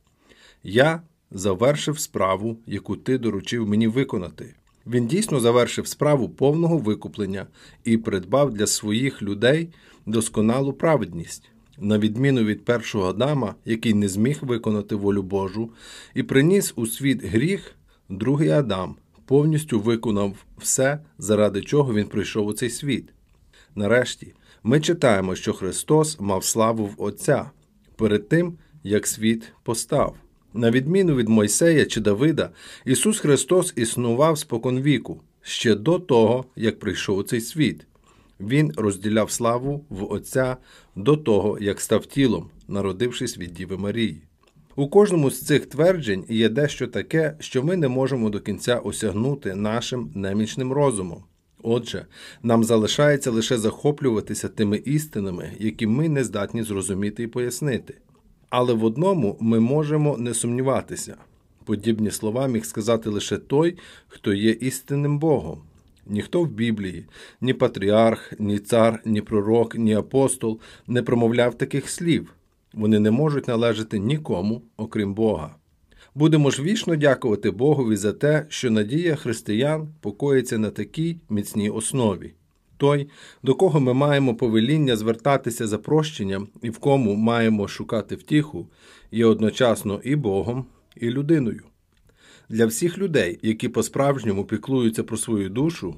Я 0.63 1.01
завершив 1.32 1.99
справу, 1.99 2.57
яку 2.67 2.95
ти 2.95 3.17
доручив 3.17 3.67
мені 3.67 3.88
виконати. 3.88 4.55
Він 4.88 5.07
дійсно 5.07 5.39
завершив 5.39 5.88
справу 5.88 6.29
повного 6.29 6.77
викуплення 6.77 7.47
і 7.84 7.97
придбав 7.97 8.53
для 8.53 8.67
своїх 8.67 9.21
людей 9.21 9.69
досконалу 10.05 10.73
праведність, 10.73 11.49
на 11.79 11.97
відміну 11.97 12.43
від 12.43 12.65
першого 12.65 13.09
Адама, 13.09 13.55
який 13.65 13.93
не 13.93 14.07
зміг 14.07 14.39
виконати 14.41 14.95
волю 14.95 15.23
Божу, 15.23 15.69
і 16.13 16.23
приніс 16.23 16.73
у 16.75 16.88
світ 16.88 17.23
гріх, 17.23 17.75
другий 18.12 18.49
Адам 18.49 18.95
повністю 19.26 19.80
виконав 19.80 20.45
все, 20.57 20.99
заради 21.18 21.62
чого 21.62 21.93
він 21.93 22.07
прийшов 22.07 22.47
у 22.47 22.53
цей 22.53 22.70
світ. 22.70 23.09
Нарешті, 23.76 24.34
ми 24.64 24.80
читаємо, 24.80 25.36
що 25.36 25.53
Христос 25.53 26.20
мав 26.20 26.43
славу 26.43 26.86
в 26.86 26.93
Отця 26.97 27.51
перед 27.95 28.30
тим, 28.30 28.57
як 28.84 29.07
світ 29.07 29.53
постав. 29.64 30.16
На 30.53 30.72
відміну 30.72 31.16
від 31.16 31.30
Мойсея 31.30 31.86
чи 31.86 32.01
Давида, 32.01 32.49
Ісус 32.86 33.20
Христос 33.20 33.74
існував 33.76 34.38
споконвіку, 34.38 35.22
ще 35.41 35.76
до 35.76 35.99
того, 35.99 36.45
як 36.55 36.80
прийшов 36.80 37.18
у 37.18 37.24
цей 37.24 37.41
світ. 37.41 37.86
Він 38.39 38.74
розділяв 38.78 39.32
славу 39.32 39.86
в 39.89 40.12
Отця 40.12 40.57
до 40.95 41.18
того, 41.18 41.57
як 41.62 41.82
став 41.82 42.05
тілом, 42.05 42.49
народившись 42.68 43.38
від 43.38 43.53
Діви 43.53 43.78
Марії. 43.78 44.22
У 44.76 44.88
кожному 44.88 45.30
з 45.30 45.41
цих 45.41 45.65
тверджень 45.65 46.26
є 46.30 46.49
дещо 46.49 46.88
таке, 46.88 47.36
що 47.39 47.63
ми 47.63 47.76
не 47.76 47.88
можемо 47.88 48.30
до 48.30 48.39
кінця 48.39 48.76
осягнути 48.76 49.55
нашим 49.55 50.11
немічним 50.15 50.72
розумом. 50.72 51.24
Отже, 51.63 52.05
нам 52.43 52.63
залишається 52.63 53.32
лише 53.32 53.57
захоплюватися 53.57 54.47
тими 54.47 54.78
істинами, 54.78 55.51
які 55.59 55.88
ми 55.88 56.09
не 56.09 56.24
здатні 56.24 56.63
зрозуміти 56.63 57.24
і 57.24 57.28
пояснити. 57.28 57.97
Але 58.49 58.74
в 58.74 58.84
одному 58.84 59.38
ми 59.39 59.59
можемо 59.59 60.17
не 60.17 60.34
сумніватися. 60.34 61.17
Подібні 61.65 62.11
слова 62.11 62.47
міг 62.47 62.65
сказати 62.65 63.09
лише 63.09 63.38
той, 63.38 63.78
хто 64.07 64.34
є 64.34 64.51
істинним 64.51 65.19
Богом. 65.19 65.61
Ніхто 66.07 66.41
в 66.41 66.47
Біблії, 66.47 67.05
ні 67.41 67.53
патріарх, 67.53 68.34
ні 68.39 68.59
цар, 68.59 69.01
ні 69.05 69.22
пророк, 69.22 69.76
ні 69.76 69.93
апостол 69.93 70.59
не 70.88 71.03
промовляв 71.03 71.57
таких 71.57 71.89
слів. 71.89 72.34
Вони 72.74 72.99
не 72.99 73.11
можуть 73.11 73.47
належати 73.47 73.99
нікому, 73.99 74.61
окрім 74.78 75.13
Бога. 75.13 75.55
Будемо 76.15 76.51
ж 76.51 76.63
вічно 76.63 76.95
дякувати 76.95 77.51
Богові 77.51 77.95
за 77.95 78.13
те, 78.13 78.45
що 78.49 78.72
надія 78.72 79.15
християн 79.15 79.88
покоїться 80.01 80.57
на 80.57 80.69
такій 80.69 81.17
міцній 81.30 81.69
основі. 81.69 82.34
Той, 82.78 83.09
до 83.43 83.55
кого 83.55 83.80
ми 83.80 83.93
маємо 83.93 84.36
повеління 84.36 84.95
звертатися 84.95 85.67
за 85.67 85.78
прощенням 85.78 86.47
і 86.61 86.69
в 86.69 86.78
кому 86.78 87.15
маємо 87.15 87.67
шукати 87.67 88.15
втіху, 88.15 88.67
є 89.11 89.26
одночасно 89.26 90.01
і 90.03 90.15
Богом, 90.15 90.65
і 90.95 91.09
людиною. 91.09 91.63
Для 92.49 92.65
всіх 92.65 92.97
людей, 92.97 93.39
які 93.41 93.69
по-справжньому 93.69 94.45
піклуються 94.45 95.03
про 95.03 95.17
свою 95.17 95.49
душу, 95.49 95.95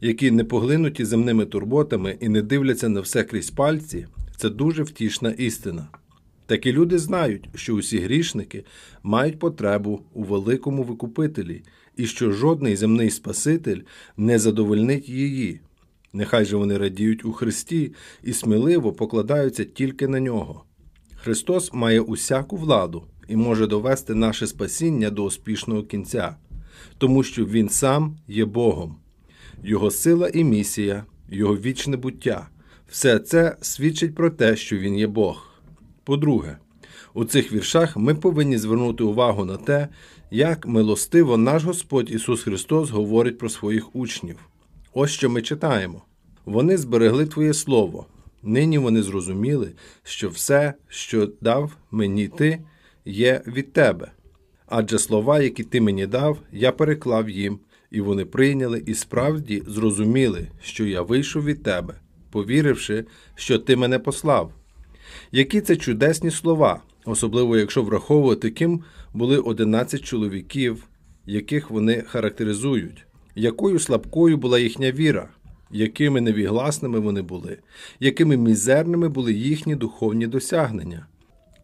які 0.00 0.30
не 0.30 0.44
поглинуті 0.44 1.04
земними 1.04 1.46
турботами 1.46 2.16
і 2.20 2.28
не 2.28 2.42
дивляться 2.42 2.88
на 2.88 3.00
все 3.00 3.24
крізь 3.24 3.50
пальці, 3.50 4.06
Це 4.40 4.50
дуже 4.50 4.82
втішна 4.82 5.30
істина. 5.30 5.88
Такі 6.46 6.72
люди 6.72 6.98
знають, 6.98 7.48
що 7.54 7.74
усі 7.74 7.98
грішники 7.98 8.64
мають 9.02 9.38
потребу 9.38 10.00
у 10.12 10.22
великому 10.22 10.82
викупителі, 10.82 11.62
і 11.96 12.06
що 12.06 12.32
жодний 12.32 12.76
земний 12.76 13.10
Спаситель 13.10 13.80
не 14.16 14.38
задовольнить 14.38 15.08
її. 15.08 15.60
Нехай 16.12 16.44
же 16.44 16.56
вони 16.56 16.78
радіють 16.78 17.24
у 17.24 17.32
Христі 17.32 17.92
і 18.22 18.32
сміливо 18.32 18.92
покладаються 18.92 19.64
тільки 19.64 20.08
на 20.08 20.20
нього. 20.20 20.64
Христос 21.16 21.72
має 21.72 22.00
усяку 22.00 22.56
владу 22.56 23.04
і 23.28 23.36
може 23.36 23.66
довести 23.66 24.14
наше 24.14 24.46
спасіння 24.46 25.10
до 25.10 25.24
успішного 25.24 25.82
кінця, 25.82 26.36
тому 26.98 27.22
що 27.22 27.46
Він 27.46 27.68
сам 27.68 28.16
є 28.28 28.44
Богом. 28.44 28.96
Його 29.64 29.90
сила 29.90 30.28
і 30.34 30.44
місія, 30.44 31.04
Його 31.30 31.56
вічне 31.56 31.96
буття 31.96 32.48
все 32.90 33.18
це 33.18 33.56
свідчить 33.60 34.14
про 34.14 34.30
те, 34.30 34.56
що 34.56 34.76
Він 34.76 34.96
є 34.96 35.06
Бог. 35.06 35.46
По-друге, 36.04 36.58
у 37.14 37.24
цих 37.24 37.52
віршах 37.52 37.96
ми 37.96 38.14
повинні 38.14 38.58
звернути 38.58 39.04
увагу 39.04 39.44
на 39.44 39.56
те, 39.56 39.88
як 40.30 40.66
милостиво 40.66 41.36
наш 41.36 41.64
Господь 41.64 42.10
Ісус 42.10 42.42
Христос 42.42 42.90
говорить 42.90 43.38
про 43.38 43.48
своїх 43.48 43.96
учнів. 43.96 44.38
Ось 44.92 45.10
що 45.10 45.30
ми 45.30 45.42
читаємо. 45.42 46.02
Вони 46.44 46.78
зберегли 46.78 47.26
Твоє 47.26 47.54
Слово. 47.54 48.06
Нині 48.42 48.78
вони 48.78 49.02
зрозуміли, 49.02 49.72
що 50.02 50.28
все, 50.28 50.74
що 50.88 51.28
дав 51.40 51.76
мені 51.90 52.28
ти, 52.28 52.58
є 53.04 53.42
від 53.46 53.72
тебе. 53.72 54.12
Адже 54.66 54.98
слова, 54.98 55.40
які 55.40 55.64
ти 55.64 55.80
мені 55.80 56.06
дав, 56.06 56.38
я 56.52 56.72
переклав 56.72 57.30
їм, 57.30 57.58
і 57.90 58.00
вони 58.00 58.24
прийняли 58.24 58.82
і 58.86 58.94
справді 58.94 59.62
зрозуміли, 59.66 60.48
що 60.62 60.86
я 60.86 61.02
вийшов 61.02 61.44
від 61.44 61.62
тебе, 61.62 61.94
повіривши, 62.30 63.04
що 63.34 63.58
ти 63.58 63.76
мене 63.76 63.98
послав. 63.98 64.52
Які 65.32 65.60
це 65.60 65.76
чудесні 65.76 66.30
слова, 66.30 66.82
особливо 67.04 67.56
якщо 67.56 67.82
враховувати, 67.82 68.50
ким 68.50 68.82
були 69.14 69.38
11 69.38 70.02
чоловіків, 70.02 70.84
яких 71.26 71.70
вони 71.70 72.02
характеризують, 72.02 73.06
якою 73.34 73.78
слабкою 73.78 74.36
була 74.36 74.58
їхня 74.58 74.92
віра, 74.92 75.28
якими 75.70 76.20
невігласними 76.20 76.98
вони 76.98 77.22
були, 77.22 77.58
якими 78.00 78.36
мізерними 78.36 79.08
були 79.08 79.32
їхні 79.32 79.74
духовні 79.74 80.26
досягнення, 80.26 81.06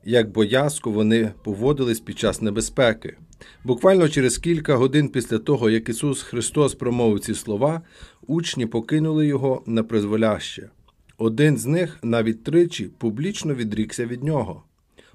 як 0.04 0.30
боязко 0.30 0.90
вони 0.90 1.32
поводились 1.44 2.00
під 2.00 2.18
час 2.18 2.42
небезпеки. 2.42 3.16
Буквально 3.64 4.08
через 4.08 4.38
кілька 4.38 4.76
годин 4.76 5.08
після 5.08 5.38
того, 5.38 5.70
як 5.70 5.88
Ісус 5.88 6.22
Христос 6.22 6.74
промовив 6.74 7.20
ці 7.20 7.34
слова, 7.34 7.82
учні 8.26 8.66
покинули 8.66 9.26
його 9.26 9.62
на 9.66 9.82
призволяще. 9.82 10.70
Один 11.18 11.56
з 11.56 11.66
них 11.66 11.98
навіть 12.02 12.44
тричі 12.44 12.90
публічно 12.98 13.54
відрікся 13.54 14.06
від 14.06 14.24
нього. 14.24 14.62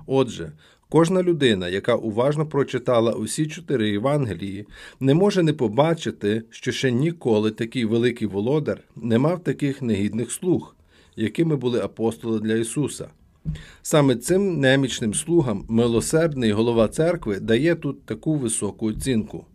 Отже, 0.06 0.52
кожна 0.90 1.24
людина, 1.24 1.68
яка 1.70 1.96
уважно 1.96 2.46
прочитала 2.46 3.14
усі 3.14 3.48
чотири 3.48 3.90
Євангелії, 3.90 4.66
не 5.00 5.14
може 5.14 5.44
не 5.44 5.54
побачити, 5.54 6.44
що 6.50 6.72
ще 6.72 6.92
ніколи 6.92 7.52
такий 7.52 7.86
великий 7.86 8.28
володар 8.28 8.80
не 8.96 9.18
мав 9.18 9.44
таких 9.44 9.82
негідних 9.82 10.32
слуг, 10.32 10.76
якими 11.16 11.56
були 11.56 11.80
апостоли 11.80 12.40
для 12.40 12.56
Ісуса. 12.56 13.10
Саме 13.82 14.16
цим 14.16 14.60
немічним 14.60 15.14
слугам 15.14 15.66
милосердний 15.70 16.52
голова 16.52 16.88
церкви 16.88 17.40
дає 17.40 17.76
тут 17.76 18.06
таку 18.06 18.36
високу 18.36 18.86
оцінку. 18.86 19.46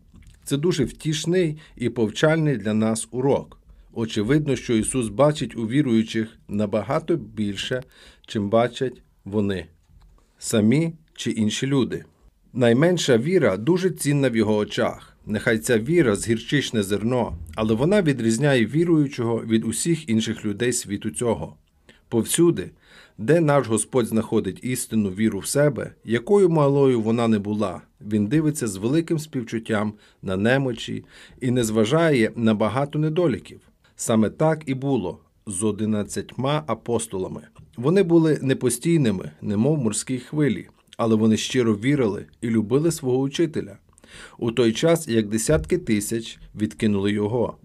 Це 0.44 0.56
дуже 0.56 0.84
втішний 0.84 1.58
і 1.76 1.88
повчальний 1.88 2.56
для 2.56 2.74
нас 2.74 3.08
урок. 3.10 3.60
Очевидно, 3.92 4.56
що 4.56 4.74
Ісус 4.74 5.08
бачить 5.08 5.56
у 5.56 5.68
віруючих 5.68 6.38
набагато 6.48 7.16
більше, 7.16 7.82
чим 8.26 8.50
бачать 8.50 9.02
вони, 9.24 9.66
самі 10.38 10.92
чи 11.14 11.30
інші 11.30 11.66
люди. 11.66 12.04
Найменша 12.52 13.18
віра 13.18 13.56
дуже 13.56 13.90
цінна 13.90 14.30
в 14.30 14.36
його 14.36 14.56
очах. 14.56 15.16
Нехай 15.26 15.58
ця 15.58 15.78
віра 15.78 16.16
з 16.16 16.28
гірчичне 16.28 16.82
зерно, 16.82 17.38
але 17.54 17.74
вона 17.74 18.02
відрізняє 18.02 18.66
віруючого 18.66 19.44
від 19.44 19.64
усіх 19.64 20.08
інших 20.08 20.44
людей 20.44 20.72
світу 20.72 21.10
цього. 21.10 21.56
Повсюди, 22.08 22.70
де 23.18 23.40
наш 23.40 23.66
Господь 23.66 24.06
знаходить 24.06 24.64
істинну 24.64 25.10
віру 25.10 25.38
в 25.38 25.46
себе, 25.46 25.94
якою 26.04 26.48
малою 26.48 27.00
вона 27.00 27.28
не 27.28 27.38
була, 27.38 27.82
він 28.00 28.26
дивиться 28.26 28.66
з 28.66 28.76
великим 28.76 29.18
співчуттям 29.18 29.92
на 30.22 30.36
немочі 30.36 31.04
і 31.40 31.50
не 31.50 31.64
зважає 31.64 32.32
на 32.36 32.54
багато 32.54 32.98
недоліків. 32.98 33.60
Саме 33.96 34.30
так 34.30 34.62
і 34.66 34.74
було 34.74 35.18
з 35.46 35.62
одинадцятьма 35.62 36.64
апостолами. 36.66 37.42
Вони 37.76 38.02
були 38.02 38.38
непостійними, 38.42 39.30
немов 39.42 39.78
морські 39.78 40.18
хвилі, 40.18 40.68
але 40.96 41.16
вони 41.16 41.36
щиро 41.36 41.74
вірили 41.74 42.26
і 42.40 42.50
любили 42.50 42.90
свого 42.90 43.18
учителя 43.18 43.78
у 44.38 44.52
той 44.52 44.72
час, 44.72 45.08
як 45.08 45.28
десятки 45.28 45.78
тисяч 45.78 46.38
відкинули 46.54 47.12
його. 47.12 47.56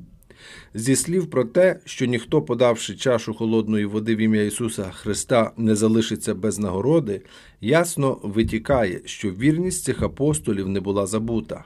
Зі 0.74 0.96
слів 0.96 1.30
про 1.30 1.44
те, 1.46 1.80
що 1.86 2.06
ніхто, 2.06 2.42
подавши 2.42 2.96
чашу 2.96 3.34
холодної 3.34 3.86
води 3.86 4.16
в 4.16 4.18
ім'я 4.18 4.44
Ісуса 4.44 4.84
Христа, 4.84 5.52
не 5.58 5.76
залишиться 5.76 6.36
без 6.36 6.60
нагороди, 6.60 7.22
ясно 7.62 8.20
витікає, 8.24 9.02
що 9.06 9.32
вірність 9.32 9.84
цих 9.84 10.02
апостолів 10.02 10.70
не 10.70 10.80
була 10.80 11.06
забута. 11.06 11.64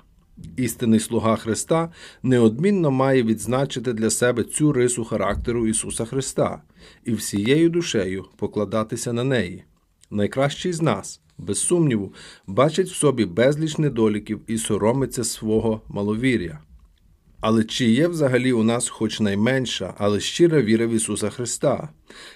Істинний 0.58 1.00
слуга 1.00 1.36
Христа 1.36 1.92
неодмінно 2.24 2.92
має 2.92 3.24
відзначити 3.24 3.94
для 3.94 4.10
себе 4.10 4.44
цю 4.44 4.72
рису 4.72 5.04
характеру 5.04 5.68
Ісуса 5.68 6.06
Христа 6.06 6.62
і 7.06 7.14
всією 7.14 7.70
душею 7.70 8.26
покладатися 8.38 9.14
на 9.14 9.24
неї. 9.24 9.64
Найкращий 10.12 10.74
з 10.74 10.82
нас, 10.82 11.22
без 11.38 11.60
сумніву, 11.60 12.14
бачить 12.48 12.90
в 12.90 12.96
собі 12.96 13.26
безліч 13.26 13.78
недоліків 13.78 14.42
і 14.48 14.58
соромиться 14.58 15.24
свого 15.24 15.82
маловір'я. 15.88 16.60
Але 17.48 17.64
чи 17.64 17.86
є 17.90 18.08
взагалі 18.08 18.54
у 18.54 18.64
нас 18.64 18.90
хоч 18.90 19.20
найменша, 19.20 19.94
але 19.98 20.20
щира 20.20 20.62
віра 20.62 20.88
в 20.88 20.90
Ісуса 20.90 21.30
Христа? 21.30 21.90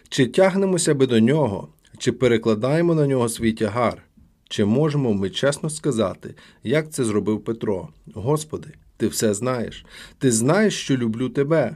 Чи 0.10 0.28
тягнемося 0.28 0.94
би 0.94 1.08
до 1.08 1.20
Нього, 1.20 1.68
чи 1.98 2.12
перекладаємо 2.12 2.96
на 2.96 3.08
нього 3.08 3.30
свій 3.30 3.54
тягар? 3.54 4.04
Чи 4.50 4.66
можемо 4.66 5.14
ми 5.14 5.30
чесно 5.30 5.70
сказати, 5.70 6.36
як 6.64 6.92
це 6.92 7.04
зробив 7.04 7.44
Петро? 7.44 7.90
Господи, 8.14 8.68
ти 8.98 9.08
все 9.08 9.34
знаєш, 9.34 9.86
ти 10.20 10.32
знаєш, 10.32 10.74
що 10.78 10.98
люблю 10.98 11.30
тебе. 11.30 11.76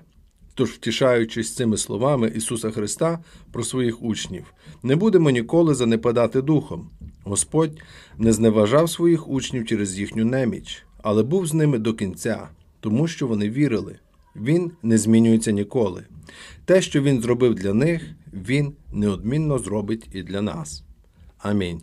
Тож, 0.54 0.70
втішаючись 0.70 1.56
цими 1.56 1.78
словами 1.78 2.32
Ісуса 2.36 2.72
Христа 2.72 3.20
про 3.52 3.64
своїх 3.64 4.04
учнів, 4.04 4.54
не 4.84 4.96
будемо 4.96 5.30
ніколи 5.30 5.76
занепадати 5.76 6.42
духом. 6.42 6.90
Господь 7.24 7.82
не 8.18 8.34
зневажав 8.34 8.90
своїх 8.90 9.28
учнів 9.28 9.66
через 9.66 10.00
їхню 10.00 10.26
неміч, 10.26 10.84
але 11.04 11.24
був 11.24 11.48
з 11.48 11.54
ними 11.54 11.78
до 11.78 11.94
кінця, 11.94 12.48
тому 12.84 13.08
що 13.08 13.28
вони 13.28 13.50
вірили. 13.50 14.00
Він 14.36 14.72
не 14.84 14.98
змінюється 14.98 15.52
ніколи. 15.52 16.04
Те, 16.66 16.82
що 16.82 17.02
Він 17.02 17.22
зробив 17.22 17.56
для 17.56 17.74
них, 17.74 18.12
Він 18.34 18.74
неодмінно 18.94 19.60
зробить 19.60 20.08
і 20.14 20.24
для 20.24 20.42
нас. 20.42 20.84
Амінь. 21.38 21.82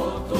Otto. 0.00 0.39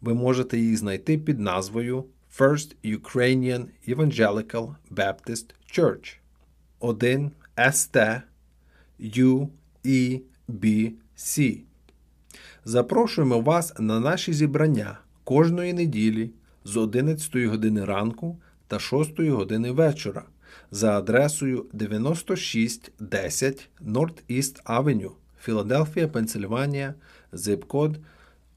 Ви 0.00 0.14
можете 0.14 0.58
їх 0.58 0.76
знайти 0.76 1.18
під 1.18 1.40
назвою 1.40 2.04
First 2.38 2.76
Ukrainian 2.84 3.66
Evangelical 3.88 4.74
Baptist 4.90 5.44
Church 5.78 6.16
1 6.80 7.30
ST 7.56 8.22
UEBC. 9.00 9.48
Запрошуємо 12.64 13.40
вас 13.40 13.74
на 13.78 14.00
наші 14.00 14.32
зібрання 14.32 14.98
кожної 15.24 15.72
неділі 15.72 16.30
з 16.64 16.76
11 16.76 17.36
години 17.36 17.84
ранку 17.84 18.38
та 18.66 18.78
6 18.78 19.20
години 19.20 19.72
вечора 19.72 20.22
за 20.70 20.98
адресою 20.98 21.66
9610 21.72 23.68
North 23.86 24.22
East 24.30 24.62
Avenue, 24.64 25.10
Філадельфія, 25.42 26.08
Пенсильванія, 26.08 26.94
зип-код 27.32 27.98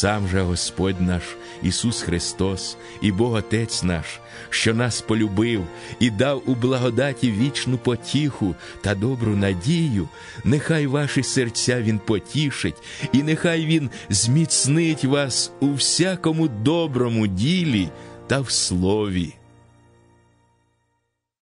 Сам 0.00 0.28
же 0.28 0.42
Господь 0.42 1.00
наш 1.00 1.22
Ісус 1.62 2.02
Христос 2.02 2.76
і 3.00 3.12
Бог 3.12 3.34
Отець 3.34 3.82
наш, 3.82 4.20
що 4.50 4.74
нас 4.74 5.00
полюбив 5.00 5.66
і 6.00 6.10
дав 6.10 6.42
у 6.46 6.54
благодаті 6.54 7.30
вічну 7.30 7.78
потіху 7.78 8.54
та 8.80 8.94
добру 8.94 9.36
надію, 9.36 10.08
нехай 10.44 10.86
ваші 10.86 11.22
серця 11.22 11.82
Він 11.82 11.98
потішить, 11.98 12.82
і 13.12 13.22
нехай 13.22 13.66
Він 13.66 13.90
зміцнить 14.10 15.04
вас 15.04 15.52
у 15.60 15.72
всякому 15.72 16.48
доброму 16.48 17.26
ділі 17.26 17.88
та 18.26 18.40
в 18.40 18.50
слові. 18.50 19.37